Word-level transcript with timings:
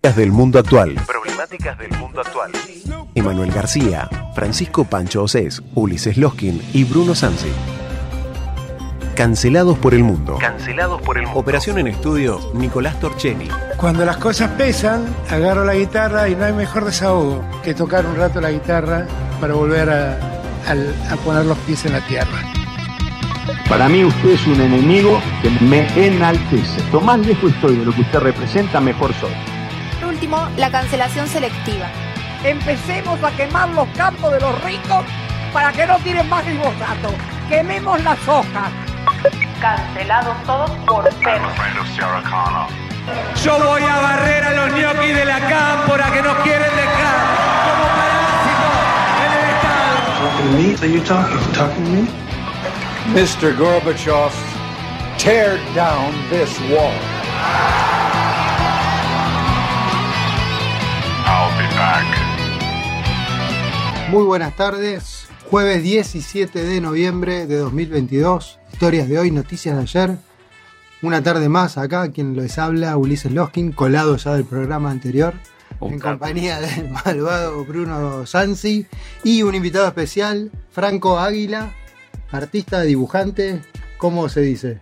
del 0.00 0.32
mundo 0.32 0.58
actual. 0.58 0.94
Problemáticas 1.06 1.78
del 1.78 1.90
mundo 1.98 2.20
actual. 2.20 2.50
Emanuel 3.14 3.52
García, 3.52 4.08
Francisco 4.34 4.84
Pancho 4.84 5.22
Océs, 5.24 5.62
Ulises 5.74 6.16
Loskin 6.16 6.60
y 6.72 6.84
Bruno 6.84 7.14
Sansi. 7.14 7.50
Cancelados 9.14 9.78
por 9.78 9.94
el 9.94 10.02
mundo. 10.02 10.38
Cancelados 10.40 11.00
por 11.02 11.18
el 11.18 11.24
mundo. 11.24 11.38
Operación 11.38 11.78
en 11.78 11.86
estudio, 11.88 12.40
Nicolás 12.54 12.98
Torcheni. 12.98 13.48
Cuando 13.76 14.04
las 14.04 14.16
cosas 14.16 14.50
pesan, 14.52 15.04
agarro 15.30 15.64
la 15.64 15.74
guitarra 15.74 16.28
y 16.28 16.34
no 16.34 16.44
hay 16.46 16.52
mejor 16.52 16.84
desahogo 16.86 17.42
que 17.62 17.74
tocar 17.74 18.06
un 18.06 18.16
rato 18.16 18.40
la 18.40 18.50
guitarra 18.50 19.06
para 19.40 19.54
volver 19.54 19.88
a, 19.90 20.12
a- 20.66 21.12
a 21.12 21.16
poner 21.18 21.44
los 21.44 21.58
pies 21.58 21.84
en 21.84 21.92
la 21.92 22.00
tierra. 22.06 22.38
Para 23.68 23.88
mí 23.88 24.02
usted 24.04 24.30
es 24.30 24.46
un 24.46 24.60
enemigo 24.60 25.20
que 25.42 25.50
me 25.64 25.86
enaltece. 26.06 26.80
Lo 26.92 27.00
más 27.00 27.18
lejos 27.20 27.52
estoy 27.52 27.76
de 27.76 27.84
lo 27.84 27.92
que 27.94 28.00
usted 28.00 28.18
representa, 28.18 28.80
mejor 28.80 29.12
soy. 29.14 29.30
Último, 30.22 30.48
la 30.56 30.70
cancelación 30.70 31.26
selectiva. 31.26 31.88
empecemos 32.44 33.20
a 33.24 33.32
quemar 33.32 33.68
los 33.70 33.88
campos 33.96 34.30
de 34.30 34.38
los 34.38 34.62
ricos 34.62 35.04
para 35.52 35.72
que 35.72 35.84
no 35.84 35.98
tiren 35.98 36.28
más 36.28 36.44
glifosato. 36.46 37.12
Quememos 37.48 38.00
las 38.04 38.28
hojas. 38.28 38.70
Cancelados 39.60 40.36
todos 40.46 40.70
por 40.86 41.12
perros. 41.24 41.50
Yo 43.42 43.58
voy 43.64 43.82
a 43.82 44.00
barrer 44.00 44.44
a 44.44 44.52
los 44.52 44.72
ñoquis 44.78 45.16
de 45.16 45.24
la 45.24 45.40
cámpora 45.40 46.12
que 46.12 46.22
nos 46.22 46.36
quieren 46.36 46.70
dejar 46.70 47.18
como 47.66 47.84
parásitos 47.98 48.74
en 49.24 49.32
el 49.40 49.44
Estado. 49.56 49.98
Mr. 53.08 53.56
Gorbachev, 53.56 54.30
tear 55.18 55.58
down 55.74 56.14
this 56.30 56.60
wall. 56.70 56.94
Muy 64.12 64.24
buenas 64.24 64.54
tardes. 64.56 65.26
Jueves 65.48 65.82
17 65.82 66.62
de 66.62 66.82
noviembre 66.82 67.46
de 67.46 67.56
2022. 67.56 68.58
Historias 68.70 69.08
de 69.08 69.18
hoy, 69.18 69.30
noticias 69.30 69.74
de 69.74 69.80
ayer. 69.80 70.18
Una 71.00 71.22
tarde 71.22 71.48
más 71.48 71.78
acá, 71.78 72.12
quien 72.12 72.36
les 72.36 72.58
habla, 72.58 72.98
Ulises 72.98 73.32
Loskin, 73.32 73.72
colado 73.72 74.18
ya 74.18 74.34
del 74.34 74.44
programa 74.44 74.90
anterior, 74.90 75.32
en 75.80 75.98
compañía 75.98 76.60
del 76.60 76.90
malvado 77.06 77.64
Bruno 77.64 78.26
Sansi 78.26 78.86
y 79.24 79.44
un 79.44 79.54
invitado 79.54 79.86
especial, 79.86 80.50
Franco 80.70 81.18
Águila, 81.18 81.72
artista, 82.32 82.82
dibujante, 82.82 83.62
¿cómo 83.96 84.28
se 84.28 84.42
dice? 84.42 84.78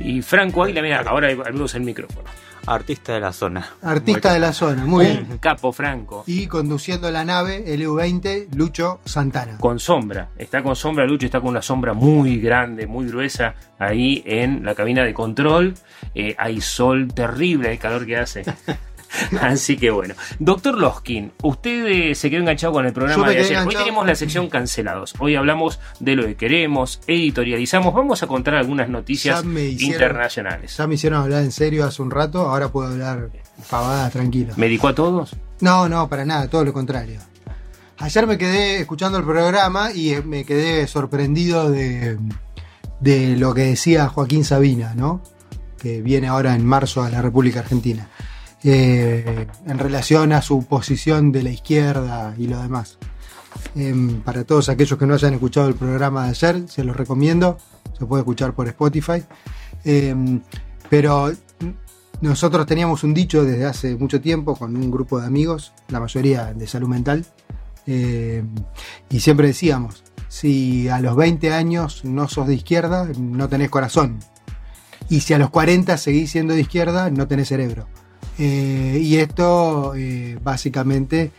Y 0.00 0.22
Franco 0.22 0.64
Águila, 0.64 0.80
mira, 0.80 1.02
ahora 1.02 1.28
abrimos 1.28 1.74
el 1.74 1.82
micrófono. 1.82 2.24
Artista 2.66 3.14
de 3.14 3.20
la 3.20 3.32
zona. 3.32 3.68
Artista 3.82 4.32
de 4.32 4.40
la 4.40 4.52
zona, 4.52 4.84
muy 4.84 5.06
bien. 5.06 5.38
Capo 5.38 5.72
Franco. 5.72 6.24
Y 6.26 6.46
conduciendo 6.46 7.10
la 7.10 7.24
nave 7.24 7.64
LU-20, 7.76 8.54
Lucho 8.54 9.00
Santana. 9.04 9.58
Con 9.58 9.78
sombra. 9.78 10.28
Está 10.38 10.62
con 10.62 10.76
sombra, 10.76 11.04
Lucho 11.04 11.26
está 11.26 11.40
con 11.40 11.50
una 11.50 11.62
sombra 11.62 11.92
muy 11.92 12.38
grande, 12.38 12.86
muy 12.86 13.06
gruesa 13.06 13.54
ahí 13.78 14.22
en 14.26 14.64
la 14.64 14.74
cabina 14.74 15.04
de 15.04 15.12
control. 15.12 15.74
Eh, 16.14 16.34
hay 16.38 16.60
sol 16.60 17.12
terrible, 17.12 17.72
el 17.72 17.78
calor 17.78 18.06
que 18.06 18.16
hace. 18.16 18.44
Así 19.40 19.76
que 19.76 19.90
bueno. 19.90 20.14
Doctor 20.38 20.78
Loskin, 20.78 21.32
usted 21.42 21.86
eh, 21.86 22.14
se 22.14 22.30
quedó 22.30 22.40
enganchado 22.40 22.72
con 22.72 22.86
el 22.86 22.92
programa 22.92 23.28
de 23.30 23.38
ayer. 23.40 23.58
Hoy 23.66 23.74
tenemos 23.74 24.06
la 24.06 24.14
sección 24.14 24.48
cancelados. 24.50 25.14
Hoy 25.18 25.34
hablamos 25.36 25.80
de 26.00 26.16
lo 26.16 26.24
que 26.24 26.34
queremos, 26.36 27.00
editorializamos. 27.06 27.94
Vamos 27.94 28.22
a 28.22 28.26
contar 28.26 28.54
algunas 28.54 28.88
noticias 28.88 29.42
Ya 29.42 29.48
me 29.48 29.62
hicieron- 29.64 29.92
internacionales. 29.92 30.76
Ya 30.76 30.86
me 30.86 30.94
hicieron 30.94 31.20
hablar 31.22 31.42
en 31.42 31.52
serio 31.52 31.84
hace 31.84 32.02
un 32.02 32.10
rato, 32.10 32.48
ahora 32.48 32.68
puedo 32.68 32.88
hablar 32.88 33.30
pavadas 33.70 34.12
tranquilo. 34.12 34.54
¿Medicó 34.56 34.88
a 34.88 34.94
todos? 34.94 35.36
No, 35.60 35.88
no, 35.88 36.08
para 36.08 36.24
nada, 36.24 36.48
todo 36.48 36.64
lo 36.64 36.72
contrario. 36.72 37.20
Ayer 37.98 38.26
me 38.26 38.36
quedé 38.38 38.80
escuchando 38.80 39.18
el 39.18 39.24
programa 39.24 39.92
y 39.92 40.10
eh, 40.14 40.22
me 40.22 40.44
quedé 40.44 40.86
sorprendido 40.88 41.70
de, 41.70 42.18
de 43.00 43.36
lo 43.36 43.54
que 43.54 43.62
decía 43.62 44.08
Joaquín 44.08 44.44
Sabina, 44.44 44.94
¿no? 44.96 45.22
Que 45.78 46.02
viene 46.02 46.26
ahora 46.26 46.54
en 46.56 46.66
marzo 46.66 47.02
a 47.02 47.10
la 47.10 47.22
República 47.22 47.60
Argentina. 47.60 48.08
Eh, 48.64 49.46
en 49.66 49.78
relación 49.78 50.32
a 50.32 50.40
su 50.40 50.64
posición 50.64 51.32
de 51.32 51.42
la 51.42 51.50
izquierda 51.50 52.34
y 52.38 52.46
lo 52.46 52.62
demás. 52.62 52.98
Em, 53.74 54.20
para 54.20 54.44
todos 54.44 54.68
aquellos 54.68 54.98
que 54.98 55.06
no 55.06 55.14
hayan 55.14 55.34
escuchado 55.34 55.68
el 55.68 55.74
programa 55.74 56.24
de 56.24 56.30
ayer, 56.30 56.68
se 56.68 56.84
los 56.84 56.96
recomiendo. 56.96 57.58
Se 57.98 58.06
puede 58.06 58.20
escuchar 58.20 58.54
por 58.54 58.68
Spotify. 58.68 59.24
Em, 59.84 60.40
pero 60.88 61.32
nosotros 62.20 62.66
teníamos 62.66 63.02
un 63.02 63.14
dicho 63.14 63.44
desde 63.44 63.66
hace 63.66 63.96
mucho 63.96 64.20
tiempo 64.20 64.54
con 64.54 64.76
un 64.76 64.90
grupo 64.90 65.20
de 65.20 65.26
amigos, 65.26 65.72
la 65.88 65.98
mayoría 65.98 66.54
de 66.54 66.66
salud 66.68 66.88
mental, 66.88 67.26
eh, 67.86 68.44
y 69.10 69.20
siempre 69.20 69.48
decíamos, 69.48 70.04
si 70.28 70.88
a 70.88 71.00
los 71.00 71.16
20 71.16 71.52
años 71.52 72.04
no 72.04 72.28
sos 72.28 72.46
de 72.46 72.54
izquierda, 72.54 73.08
no 73.18 73.48
tenés 73.48 73.70
corazón. 73.70 74.20
Y 75.08 75.20
si 75.20 75.34
a 75.34 75.38
los 75.38 75.50
40 75.50 75.96
seguís 75.98 76.30
siendo 76.30 76.54
de 76.54 76.60
izquierda, 76.60 77.10
no 77.10 77.26
tenés 77.26 77.48
cerebro. 77.48 77.88
Eh, 78.38 78.98
y 79.02 79.16
esto 79.16 79.94
eh, 79.94 80.38
básicamente 80.42 81.30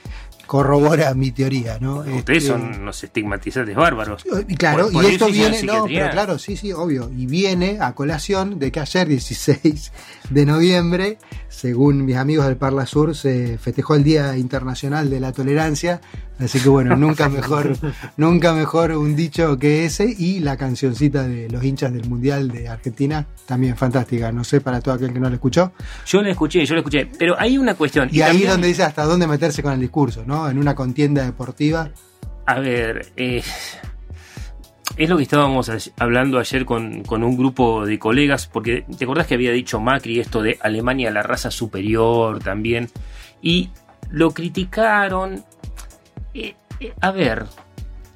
corrobora 0.45 1.13
mi 1.13 1.31
teoría, 1.31 1.77
¿no? 1.79 1.97
Ustedes 1.99 2.17
Este, 2.19 2.41
son 2.41 2.81
unos 2.81 3.03
estigmatizantes 3.03 3.75
bárbaros. 3.75 4.23
y 4.47 4.55
Claro, 4.55 4.83
Por- 4.85 4.93
por 4.93 5.03
y 5.05 5.07
esto 5.07 5.27
viene, 5.27 5.63
no, 5.63 5.85
pero 5.85 6.09
claro, 6.11 6.37
sí, 6.39 6.57
sí, 6.57 6.71
obvio. 6.71 7.09
Y 7.15 7.25
viene 7.25 7.77
a 7.81 7.93
colación 7.93 8.59
de 8.59 8.71
que 8.71 8.79
ayer, 8.79 9.07
16 9.07 9.91
de 10.29 10.45
noviembre, 10.45 11.17
según 11.49 12.05
mis 12.05 12.15
amigos 12.17 12.45
del 12.47 12.57
Parla 12.57 12.85
Sur, 12.85 13.15
se 13.15 13.57
festejó 13.57 13.95
el 13.95 14.03
Día 14.03 14.37
Internacional 14.37 15.09
de 15.09 15.19
la 15.19 15.31
Tolerancia. 15.31 16.01
Así 16.39 16.59
que 16.59 16.67
bueno, 16.67 16.95
nunca 16.97 17.29
mejor, 17.29 17.77
nunca 18.17 18.53
mejor 18.53 18.91
un 18.93 19.15
dicho 19.15 19.57
que 19.59 19.85
ese. 19.85 20.13
Y 20.17 20.39
la 20.39 20.57
cancioncita 20.57 21.23
de 21.27 21.47
los 21.49 21.63
hinchas 21.63 21.93
del 21.93 22.09
Mundial 22.09 22.49
de 22.49 22.67
Argentina, 22.69 23.27
también 23.45 23.77
fantástica. 23.77 24.31
No 24.31 24.43
sé 24.43 24.59
para 24.59 24.81
todo 24.81 24.95
aquel 24.95 25.13
que 25.13 25.19
no 25.19 25.29
la 25.29 25.35
escuchó. 25.35 25.71
Yo 26.07 26.21
lo 26.23 26.29
escuché, 26.29 26.65
yo 26.65 26.73
lo 26.73 26.79
escuché. 26.81 27.05
Pero 27.17 27.39
hay 27.39 27.57
una 27.57 27.75
cuestión. 27.75 28.09
Y 28.11 28.21
ahí 28.21 28.29
también- 28.29 28.43
es 28.47 28.51
donde 28.53 28.67
dice 28.67 28.83
hasta 28.83 29.03
dónde 29.03 29.27
meterse 29.27 29.61
con 29.61 29.73
el 29.73 29.79
discurso, 29.79 30.23
¿no? 30.25 30.32
En 30.33 30.57
una 30.57 30.73
contienda 30.73 31.23
deportiva. 31.23 31.91
A 32.45 32.59
ver, 32.59 33.13
eh, 33.15 33.43
es 34.97 35.09
lo 35.09 35.17
que 35.17 35.23
estábamos 35.23 35.71
hablando 35.97 36.39
ayer 36.39 36.65
con, 36.65 37.03
con 37.03 37.23
un 37.23 37.37
grupo 37.37 37.85
de 37.85 37.99
colegas, 37.99 38.47
porque 38.47 38.83
te 38.97 39.05
acordás 39.05 39.27
que 39.27 39.35
había 39.35 39.51
dicho 39.51 39.79
Macri 39.79 40.19
esto 40.19 40.41
de 40.41 40.57
Alemania 40.61 41.11
la 41.11 41.21
raza 41.21 41.51
superior 41.51 42.39
también, 42.39 42.89
y 43.41 43.69
lo 44.09 44.31
criticaron. 44.31 45.43
Eh, 46.33 46.55
eh, 46.79 46.93
a 46.99 47.11
ver, 47.11 47.45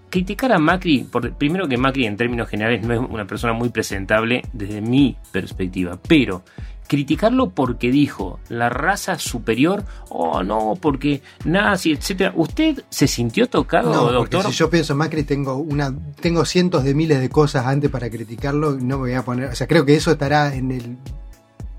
criticar 0.09 0.51
a 0.51 0.57
Macri, 0.57 1.03
por, 1.03 1.31
primero 1.33 1.67
que 1.67 1.77
Macri 1.77 2.07
en 2.07 2.17
términos 2.17 2.49
generales 2.49 2.83
no 2.83 2.93
es 2.95 2.99
una 2.99 3.25
persona 3.25 3.53
muy 3.53 3.69
presentable 3.69 4.41
desde 4.53 4.81
mi 4.81 5.15
perspectiva, 5.31 5.99
pero 6.07 6.43
criticarlo 6.87 7.49
porque 7.49 7.91
dijo 7.91 8.39
la 8.49 8.69
raza 8.69 9.19
superior, 9.19 9.83
oh 10.09 10.43
no, 10.43 10.77
porque 10.81 11.21
nazi, 11.45 11.91
etcétera. 11.91 12.33
¿Usted 12.35 12.83
se 12.89 13.07
sintió 13.07 13.47
tocado, 13.47 13.93
No, 13.93 13.99
porque 14.01 14.37
doctor? 14.37 14.51
si 14.51 14.57
yo 14.57 14.69
pienso 14.69 14.93
en 14.93 14.99
Macri 14.99 15.23
tengo 15.23 15.55
una 15.55 15.93
tengo 16.19 16.45
cientos 16.45 16.83
de 16.83 16.93
miles 16.93 17.19
de 17.19 17.29
cosas 17.29 17.65
antes 17.65 17.89
para 17.89 18.09
criticarlo 18.09 18.71
no 18.73 18.97
me 18.97 19.09
voy 19.09 19.13
a 19.13 19.23
poner, 19.23 19.49
o 19.49 19.55
sea, 19.55 19.67
creo 19.67 19.85
que 19.85 19.95
eso 19.95 20.11
estará 20.11 20.55
en 20.55 20.71
el 20.71 20.97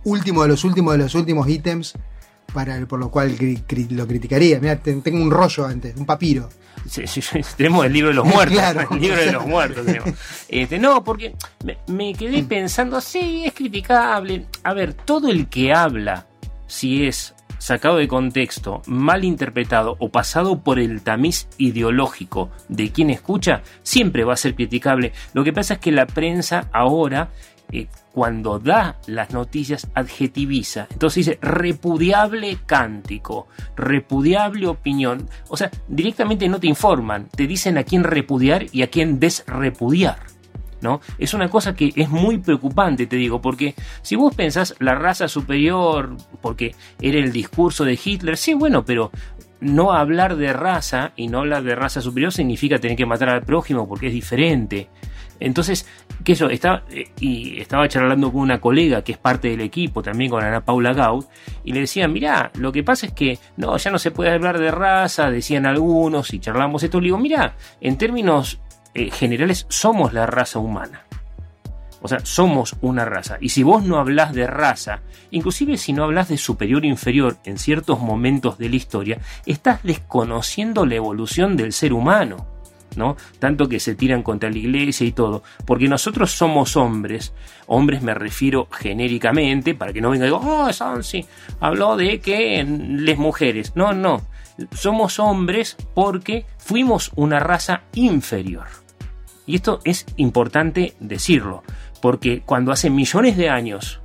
último 0.05 0.43
de 0.43 0.49
los 0.49 0.65
últimos 0.65 0.93
de 0.93 0.99
los 0.99 1.15
últimos 1.15 1.49
ítems 1.49 1.95
para 2.53 2.85
por 2.87 2.99
lo 2.99 3.11
cual 3.11 3.37
cri- 3.37 3.63
cri- 3.67 3.91
lo 3.91 4.07
criticaría. 4.07 4.59
Mira, 4.61 4.77
ten- 4.77 5.03
tengo 5.03 5.23
un 5.23 5.31
rollo 5.31 5.67
antes, 5.67 5.97
un 5.97 6.07
papiro. 6.07 6.49
Sí, 6.89 7.07
sí, 7.07 7.21
sí, 7.21 7.41
tenemos 7.57 7.85
el 7.85 7.93
libro 7.93 8.09
de 8.09 8.15
los 8.15 8.25
muertos. 8.35 8.57
Claro. 8.59 8.89
el 8.91 9.01
libro 9.01 9.17
de 9.21 9.33
los 9.33 9.47
muertos 9.47 9.85
tenemos. 9.85 10.11
Este, 10.49 10.79
no, 10.79 11.05
porque 11.05 11.35
me, 11.65 11.79
me 11.87 12.15
quedé 12.15 12.43
Mm. 12.43 12.47
pensando, 12.47 13.01
sí, 13.01 13.45
es 13.47 13.53
criticable. 13.53 14.47
A 14.65 14.73
ver, 14.75 14.95
todo 14.95 15.29
el 15.29 15.49
que 15.49 15.73
habla, 15.73 16.27
si 16.67 17.06
es 17.06 17.35
sacado 17.59 17.97
de 17.97 18.06
contexto, 18.09 18.83
mal 18.87 19.25
interpretado 19.25 19.97
o 19.99 20.09
pasado 20.11 20.61
por 20.61 20.79
el 20.79 21.03
tamiz 21.03 21.49
ideológico 21.59 22.51
de 22.69 22.93
quien 22.93 23.11
escucha, 23.11 23.62
siempre 23.83 24.25
va 24.25 24.35
a 24.35 24.37
ser 24.37 24.55
criticable. 24.55 25.12
Lo 25.35 25.43
que 25.44 25.53
pasa 25.53 25.75
es 25.75 25.81
que 25.81 25.91
la 25.91 26.06
prensa 26.06 26.69
ahora, 26.73 27.31
eh, 27.73 27.89
cuando 28.19 28.59
da 28.59 28.99
las 29.06 29.31
noticias, 29.31 29.88
adjetiviza. 29.94 30.88
Entonces 30.91 31.25
dice 31.25 31.38
repudiable 31.41 32.59
cántico, 32.67 33.47
repudiable 33.76 34.67
opinión. 34.67 35.29
O 35.47 35.56
sea, 35.56 35.70
directamente 35.87 36.49
no 36.49 36.59
te 36.59 36.67
informan, 36.67 37.29
te 37.29 37.47
dicen 37.47 37.79
a 37.79 37.85
quién 37.85 38.03
repudiar 38.03 38.67
y 38.73 38.82
a 38.82 38.88
quién 38.88 39.20
desrepudiar. 39.20 40.19
¿No? 40.81 41.00
Es 41.17 41.32
una 41.32 41.49
cosa 41.49 41.76
que 41.76 41.93
es 41.94 42.09
muy 42.09 42.38
preocupante, 42.38 43.06
te 43.06 43.15
digo, 43.15 43.41
porque 43.41 43.76
si 44.03 44.17
vos 44.17 44.35
pensás 44.35 44.75
la 44.81 44.97
raza 44.97 45.29
superior, 45.29 46.17
porque 46.41 46.75
era 47.00 47.19
el 47.19 47.31
discurso 47.31 47.85
de 47.85 47.99
Hitler, 48.05 48.37
sí, 48.37 48.55
bueno, 48.55 48.85
pero 48.85 49.12
no 49.61 49.93
hablar 49.93 50.35
de 50.35 50.53
raza 50.53 51.12
y 51.15 51.29
no 51.29 51.38
hablar 51.38 51.62
de 51.62 51.76
raza 51.76 52.00
superior 52.00 52.32
significa 52.32 52.81
tener 52.81 52.97
que 52.97 53.06
matar 53.06 53.29
al 53.29 53.43
prójimo 53.43 53.88
porque 53.88 54.09
es 54.09 54.12
diferente. 54.12 54.88
Entonces, 55.40 55.87
que 56.25 56.35
yo 56.35 56.49
estaba, 56.49 56.82
eh, 56.90 57.11
y 57.20 57.61
estaba 57.61 57.88
charlando 57.88 58.32
con 58.32 58.43
una 58.43 58.61
colega 58.61 59.02
que 59.02 59.12
es 59.12 59.19
parte 59.19 59.49
del 59.49 59.61
equipo, 59.61 60.02
también 60.02 60.31
con 60.31 60.43
Ana 60.43 60.64
Paula 60.64 60.93
Gaud, 60.93 61.25
y 61.64 61.73
le 61.73 61.81
decía, 61.81 62.08
mirá, 62.08 62.50
lo 62.55 62.73
que 62.73 62.82
pasa 62.82 63.06
es 63.06 63.12
que 63.12 63.38
no, 63.56 63.76
ya 63.76 63.90
no 63.90 63.99
se 63.99 64.11
puede 64.11 64.31
hablar 64.31 64.58
de 64.58 64.70
raza, 64.70 65.31
decían 65.31 65.67
algunos, 65.67 66.32
y 66.35 66.40
charlamos 66.40 66.82
esto, 66.82 67.00
le 67.00 67.06
digo, 67.06 67.19
mirá, 67.19 67.55
en 67.81 67.99
términos 67.99 68.61
eh, 68.94 69.11
generales 69.11 69.67
somos 69.69 70.12
la 70.12 70.26
raza 70.26 70.58
humana. 70.58 71.05
O 72.00 72.08
sea, 72.08 72.20
somos 72.25 72.76
una 72.81 73.05
raza. 73.05 73.38
Y 73.41 73.49
si 73.49 73.62
vos 73.62 73.82
no 73.82 73.99
hablas 73.99 74.32
de 74.32 74.46
raza, 74.46 75.00
inclusive 75.31 75.76
si 75.76 75.93
no 75.93 76.05
hablas 76.05 76.29
de 76.29 76.38
superior 76.38 76.84
inferior 76.84 77.37
en 77.44 77.58
ciertos 77.58 78.00
momentos 78.00 78.56
de 78.58 78.69
la 78.69 78.76
historia, 78.76 79.19
estás 79.46 79.82
desconociendo 79.82 80.87
la 80.87 80.94
evolución 80.94 81.56
del 81.56 81.73
ser 81.73 81.93
humano. 81.93 82.46
¿No? 82.99 83.17
Tanto 83.39 83.69
que 83.69 83.81
se 83.81 83.95
tiran 83.95 84.23
contra 84.23 84.50
la 84.50 84.59
iglesia 84.59 85.06
y 85.06 85.12
todo. 85.12 85.43
Porque 85.65 85.89
nosotros 85.89 86.33
somos 86.33 86.77
hombres. 86.77 87.33
Hombres 87.67 88.03
me 88.03 88.12
refiero 88.12 88.69
genéricamente, 88.71 89.75
para 89.75 89.93
que 89.93 90.00
no 90.00 90.11
venga 90.11 90.27
y 90.27 90.29
diga, 90.29 90.41
oh, 90.41 90.73
Sansi 90.73 91.25
habló 91.61 91.97
de 91.97 92.21
que 92.21 92.62
les 92.65 93.17
mujeres. 93.17 93.73
No, 93.75 93.93
no. 93.93 94.23
Somos 94.73 95.19
hombres 95.19 95.77
porque 95.95 96.45
fuimos 96.59 97.12
una 97.15 97.39
raza 97.39 97.83
inferior. 97.95 98.67
Y 99.47 99.55
esto 99.56 99.81
es 99.85 100.05
importante 100.17 100.94
decirlo, 101.01 101.62
porque 102.03 102.43
cuando 102.44 102.71
hace 102.73 102.91
millones 102.91 103.37
de 103.37 103.49
años, 103.49 104.01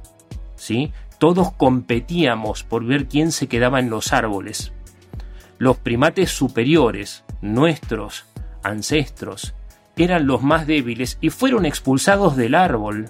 ¿sí? 0.56 0.94
Todos 1.18 1.52
competíamos 1.54 2.64
por 2.64 2.86
ver 2.86 3.08
quién 3.08 3.32
se 3.32 3.48
quedaba 3.48 3.80
en 3.80 3.90
los 3.90 4.14
árboles. 4.14 4.72
Los 5.58 5.78
primates 5.78 6.32
superiores, 6.32 7.24
nuestros 7.42 8.26
ancestros, 8.64 9.54
eran 9.96 10.26
los 10.26 10.42
más 10.42 10.66
débiles 10.66 11.18
y 11.22 11.30
fueron 11.30 11.66
expulsados 11.66 12.36
del 12.36 12.56
árbol 12.56 13.10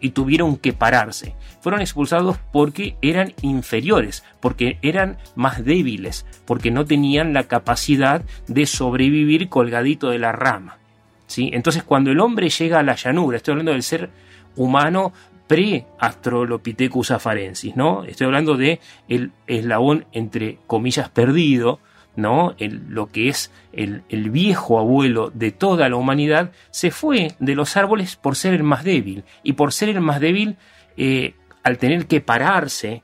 y 0.00 0.10
tuvieron 0.10 0.56
que 0.56 0.72
pararse. 0.72 1.34
Fueron 1.60 1.80
expulsados 1.80 2.36
porque 2.52 2.96
eran 3.00 3.32
inferiores, 3.40 4.22
porque 4.40 4.78
eran 4.82 5.16
más 5.34 5.64
débiles, 5.64 6.26
porque 6.44 6.70
no 6.70 6.84
tenían 6.84 7.32
la 7.32 7.44
capacidad 7.44 8.22
de 8.46 8.66
sobrevivir 8.66 9.48
colgadito 9.48 10.10
de 10.10 10.18
la 10.18 10.32
rama. 10.32 10.78
¿sí? 11.26 11.50
Entonces 11.52 11.82
cuando 11.82 12.10
el 12.10 12.20
hombre 12.20 12.50
llega 12.50 12.80
a 12.80 12.82
la 12.82 12.96
llanura, 12.96 13.38
estoy 13.38 13.52
hablando 13.52 13.72
del 13.72 13.82
ser 13.82 14.10
humano 14.56 15.12
pre-Astrolopithecus 15.46 17.10
afarensis, 17.10 17.76
¿no? 17.76 18.04
Estoy 18.04 18.26
hablando 18.26 18.56
de 18.56 18.80
el 19.08 19.32
eslabón 19.46 20.06
entre 20.12 20.58
comillas 20.66 21.10
perdido, 21.10 21.80
¿no? 22.16 22.54
lo 22.58 23.06
que 23.06 23.28
es 23.28 23.52
el, 23.72 24.02
viejo 24.30 24.78
abuelo 24.78 25.30
de 25.34 25.52
toda 25.52 25.88
la 25.88 25.96
humanidad, 25.96 26.52
se 26.70 26.90
fue 26.90 27.34
de 27.38 27.54
los 27.54 27.76
árboles 27.76 28.16
por 28.16 28.36
ser 28.36 28.54
el 28.54 28.62
más 28.62 28.84
débil. 28.84 29.24
Y 29.42 29.54
por 29.54 29.72
ser 29.72 29.88
el 29.88 30.00
más 30.00 30.20
débil, 30.20 30.56
eh, 30.96 31.34
al 31.62 31.78
tener 31.78 32.06
que 32.06 32.20
pararse, 32.20 33.02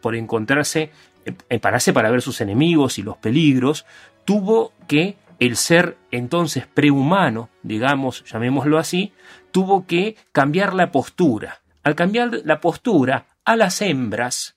por 0.00 0.16
encontrarse, 0.16 0.90
eh, 1.24 1.58
pararse 1.58 1.92
para 1.92 2.10
ver 2.10 2.22
sus 2.22 2.40
enemigos 2.40 2.98
y 2.98 3.02
los 3.02 3.16
peligros, 3.18 3.86
tuvo 4.24 4.72
que 4.88 5.16
el 5.38 5.56
ser 5.56 5.96
entonces 6.10 6.66
prehumano, 6.66 7.48
digamos, 7.62 8.24
llamémoslo 8.24 8.78
así, 8.78 9.12
tuvo 9.50 9.86
que 9.86 10.16
cambiar 10.32 10.74
la 10.74 10.92
postura. 10.92 11.62
Al 11.82 11.94
cambiar 11.94 12.42
la 12.44 12.60
postura 12.60 13.26
a 13.44 13.56
las 13.56 13.80
hembras, 13.80 14.56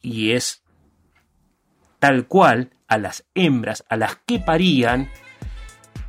y 0.00 0.32
es 0.32 0.62
tal 1.98 2.26
cual 2.26 2.70
a 2.92 2.98
las 2.98 3.24
hembras, 3.34 3.84
a 3.88 3.96
las 3.96 4.16
que 4.26 4.38
parían, 4.38 5.10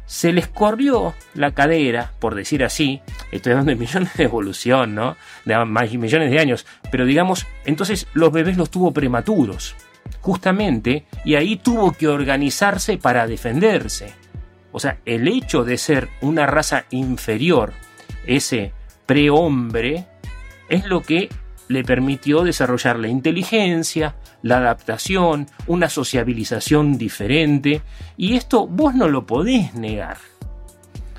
se 0.06 0.34
les 0.34 0.48
corrió 0.48 1.14
la 1.34 1.54
cadera, 1.54 2.12
por 2.20 2.36
decir 2.36 2.64
así, 2.64 3.02
estoy 3.32 3.54
hablando 3.54 3.72
de 3.72 3.78
millones 3.78 4.14
de 4.16 4.24
evolución, 4.26 4.94
¿no? 4.94 5.16
De 5.46 5.66
más 5.66 5.92
millones 5.94 6.30
de 6.30 6.40
años, 6.40 6.66
pero 6.92 7.06
digamos, 7.06 7.48
entonces 7.66 8.08
los 8.14 8.32
bebés 8.32 8.58
los 8.58 8.70
tuvo 8.70 8.92
prematuros 8.92 9.76
justamente, 10.24 11.06
y 11.26 11.36
ahí 11.36 11.58
tuvo 11.58 11.92
que 11.92 12.08
organizarse 12.08 12.98
para 12.98 13.28
defenderse. 13.28 14.14
O 14.72 14.80
sea, 14.80 14.98
el 15.06 15.28
hecho 15.28 15.64
de 15.64 15.78
ser 15.78 16.10
una 16.22 16.46
raza 16.46 16.86
inferior, 16.92 17.74
ese 18.26 18.72
prehombre, 19.06 20.08
es 20.70 20.86
lo 20.86 21.02
que 21.02 21.30
le 21.68 21.84
permitió 21.84 22.44
desarrollar 22.44 23.00
la 23.00 23.10
inteligencia, 23.10 24.16
la 24.44 24.58
adaptación, 24.58 25.48
una 25.66 25.90
sociabilización 25.90 27.00
diferente, 27.00 27.82
y 28.16 28.36
esto 28.36 28.68
vos 28.68 28.94
no 28.94 29.08
lo 29.08 29.26
podés 29.26 29.74
negar. 29.74 30.18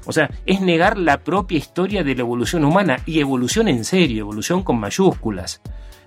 O 0.07 0.13
sea, 0.13 0.31
es 0.47 0.61
negar 0.61 0.99
la 0.99 1.19
propia 1.25 1.59
historia 1.59 2.05
de 2.05 2.15
la 2.15 2.21
evolución 2.21 2.65
humana, 2.65 2.99
y 3.07 3.19
evolución 3.19 3.67
en 3.67 3.85
serio, 3.85 4.21
evolución 4.21 4.63
con 4.63 4.79
mayúsculas. 4.79 5.61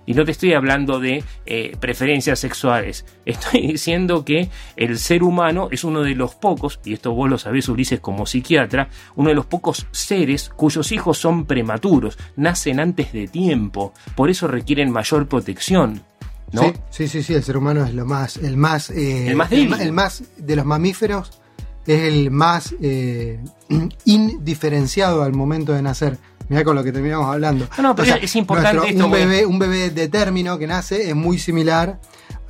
Y 0.06 0.14
no 0.14 0.24
te 0.24 0.30
estoy 0.30 0.54
hablando 0.54 1.00
de 1.00 1.22
eh, 1.44 1.76
preferencias 1.78 2.38
sexuales. 2.38 3.04
Estoy 3.26 3.66
diciendo 3.66 4.24
que 4.24 4.48
el 4.76 4.98
ser 4.98 5.22
humano 5.22 5.68
es 5.70 5.84
uno 5.84 6.00
de 6.00 6.14
los 6.14 6.34
pocos, 6.34 6.80
y 6.84 6.94
esto 6.94 7.12
vos 7.12 7.28
lo 7.28 7.36
sabés 7.36 7.68
Ulises 7.68 8.00
como 8.00 8.24
psiquiatra, 8.24 8.88
uno 9.16 9.28
de 9.28 9.34
los 9.34 9.44
pocos 9.44 9.86
seres 9.90 10.48
cuyos 10.48 10.92
hijos 10.92 11.18
son 11.18 11.44
prematuros, 11.44 12.16
nacen 12.36 12.80
antes 12.80 13.12
de 13.12 13.28
tiempo, 13.28 13.92
por 14.14 14.30
eso 14.30 14.48
requieren 14.48 14.90
mayor 14.90 15.28
protección. 15.28 16.07
¿No? 16.52 16.72
Sí, 16.90 17.08
sí, 17.08 17.22
sí, 17.22 17.34
el 17.34 17.42
ser 17.42 17.56
humano 17.56 17.84
es 17.84 17.94
lo 17.94 18.04
más, 18.06 18.36
el 18.36 18.56
más, 18.56 18.90
eh, 18.90 19.28
el 19.28 19.36
más. 19.36 19.52
El, 19.52 19.92
más 19.92 20.22
de 20.36 20.56
los 20.56 20.64
mamíferos 20.64 21.40
es 21.86 22.02
el 22.02 22.30
más 22.30 22.74
eh, 22.80 23.40
indiferenciado 24.04 25.22
al 25.22 25.32
momento 25.32 25.72
de 25.72 25.82
nacer. 25.82 26.18
Mira 26.48 26.64
con 26.64 26.76
lo 26.76 26.82
que 26.82 26.92
terminamos 26.92 27.26
hablando. 27.26 27.68
No, 27.76 27.82
no, 27.82 27.94
pero 27.94 28.14
es 28.14 28.36
importante 28.36 28.94
Un 29.02 29.10
bebé, 29.10 29.44
un 29.44 29.58
bebé 29.58 29.90
de 29.90 30.08
término 30.08 30.58
que 30.58 30.66
nace 30.66 31.10
es 31.10 31.14
muy 31.14 31.38
similar 31.38 32.00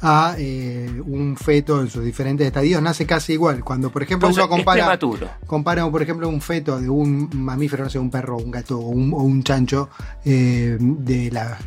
a 0.00 0.34
eh, 0.38 1.02
un 1.06 1.36
feto 1.36 1.80
en 1.80 1.90
sus 1.90 2.04
diferentes 2.04 2.46
estadios 2.46 2.80
nace 2.80 3.06
casi 3.06 3.32
igual. 3.32 3.64
Cuando, 3.64 3.90
por 3.90 4.02
ejemplo, 4.02 4.28
uno 4.28 4.48
compara, 4.48 4.98
compara, 5.46 5.90
por 5.90 6.02
ejemplo, 6.02 6.28
un 6.28 6.40
feto 6.40 6.80
de 6.80 6.88
un 6.88 7.28
mamífero, 7.34 7.84
no 7.84 7.90
sé, 7.90 7.98
un 7.98 8.10
perro, 8.10 8.36
un 8.36 8.50
gato 8.50 8.78
o 8.78 8.88
un, 8.88 9.42
chancho, 9.42 9.88
eh, 10.24 10.76
de 10.80 11.30
las 11.32 11.58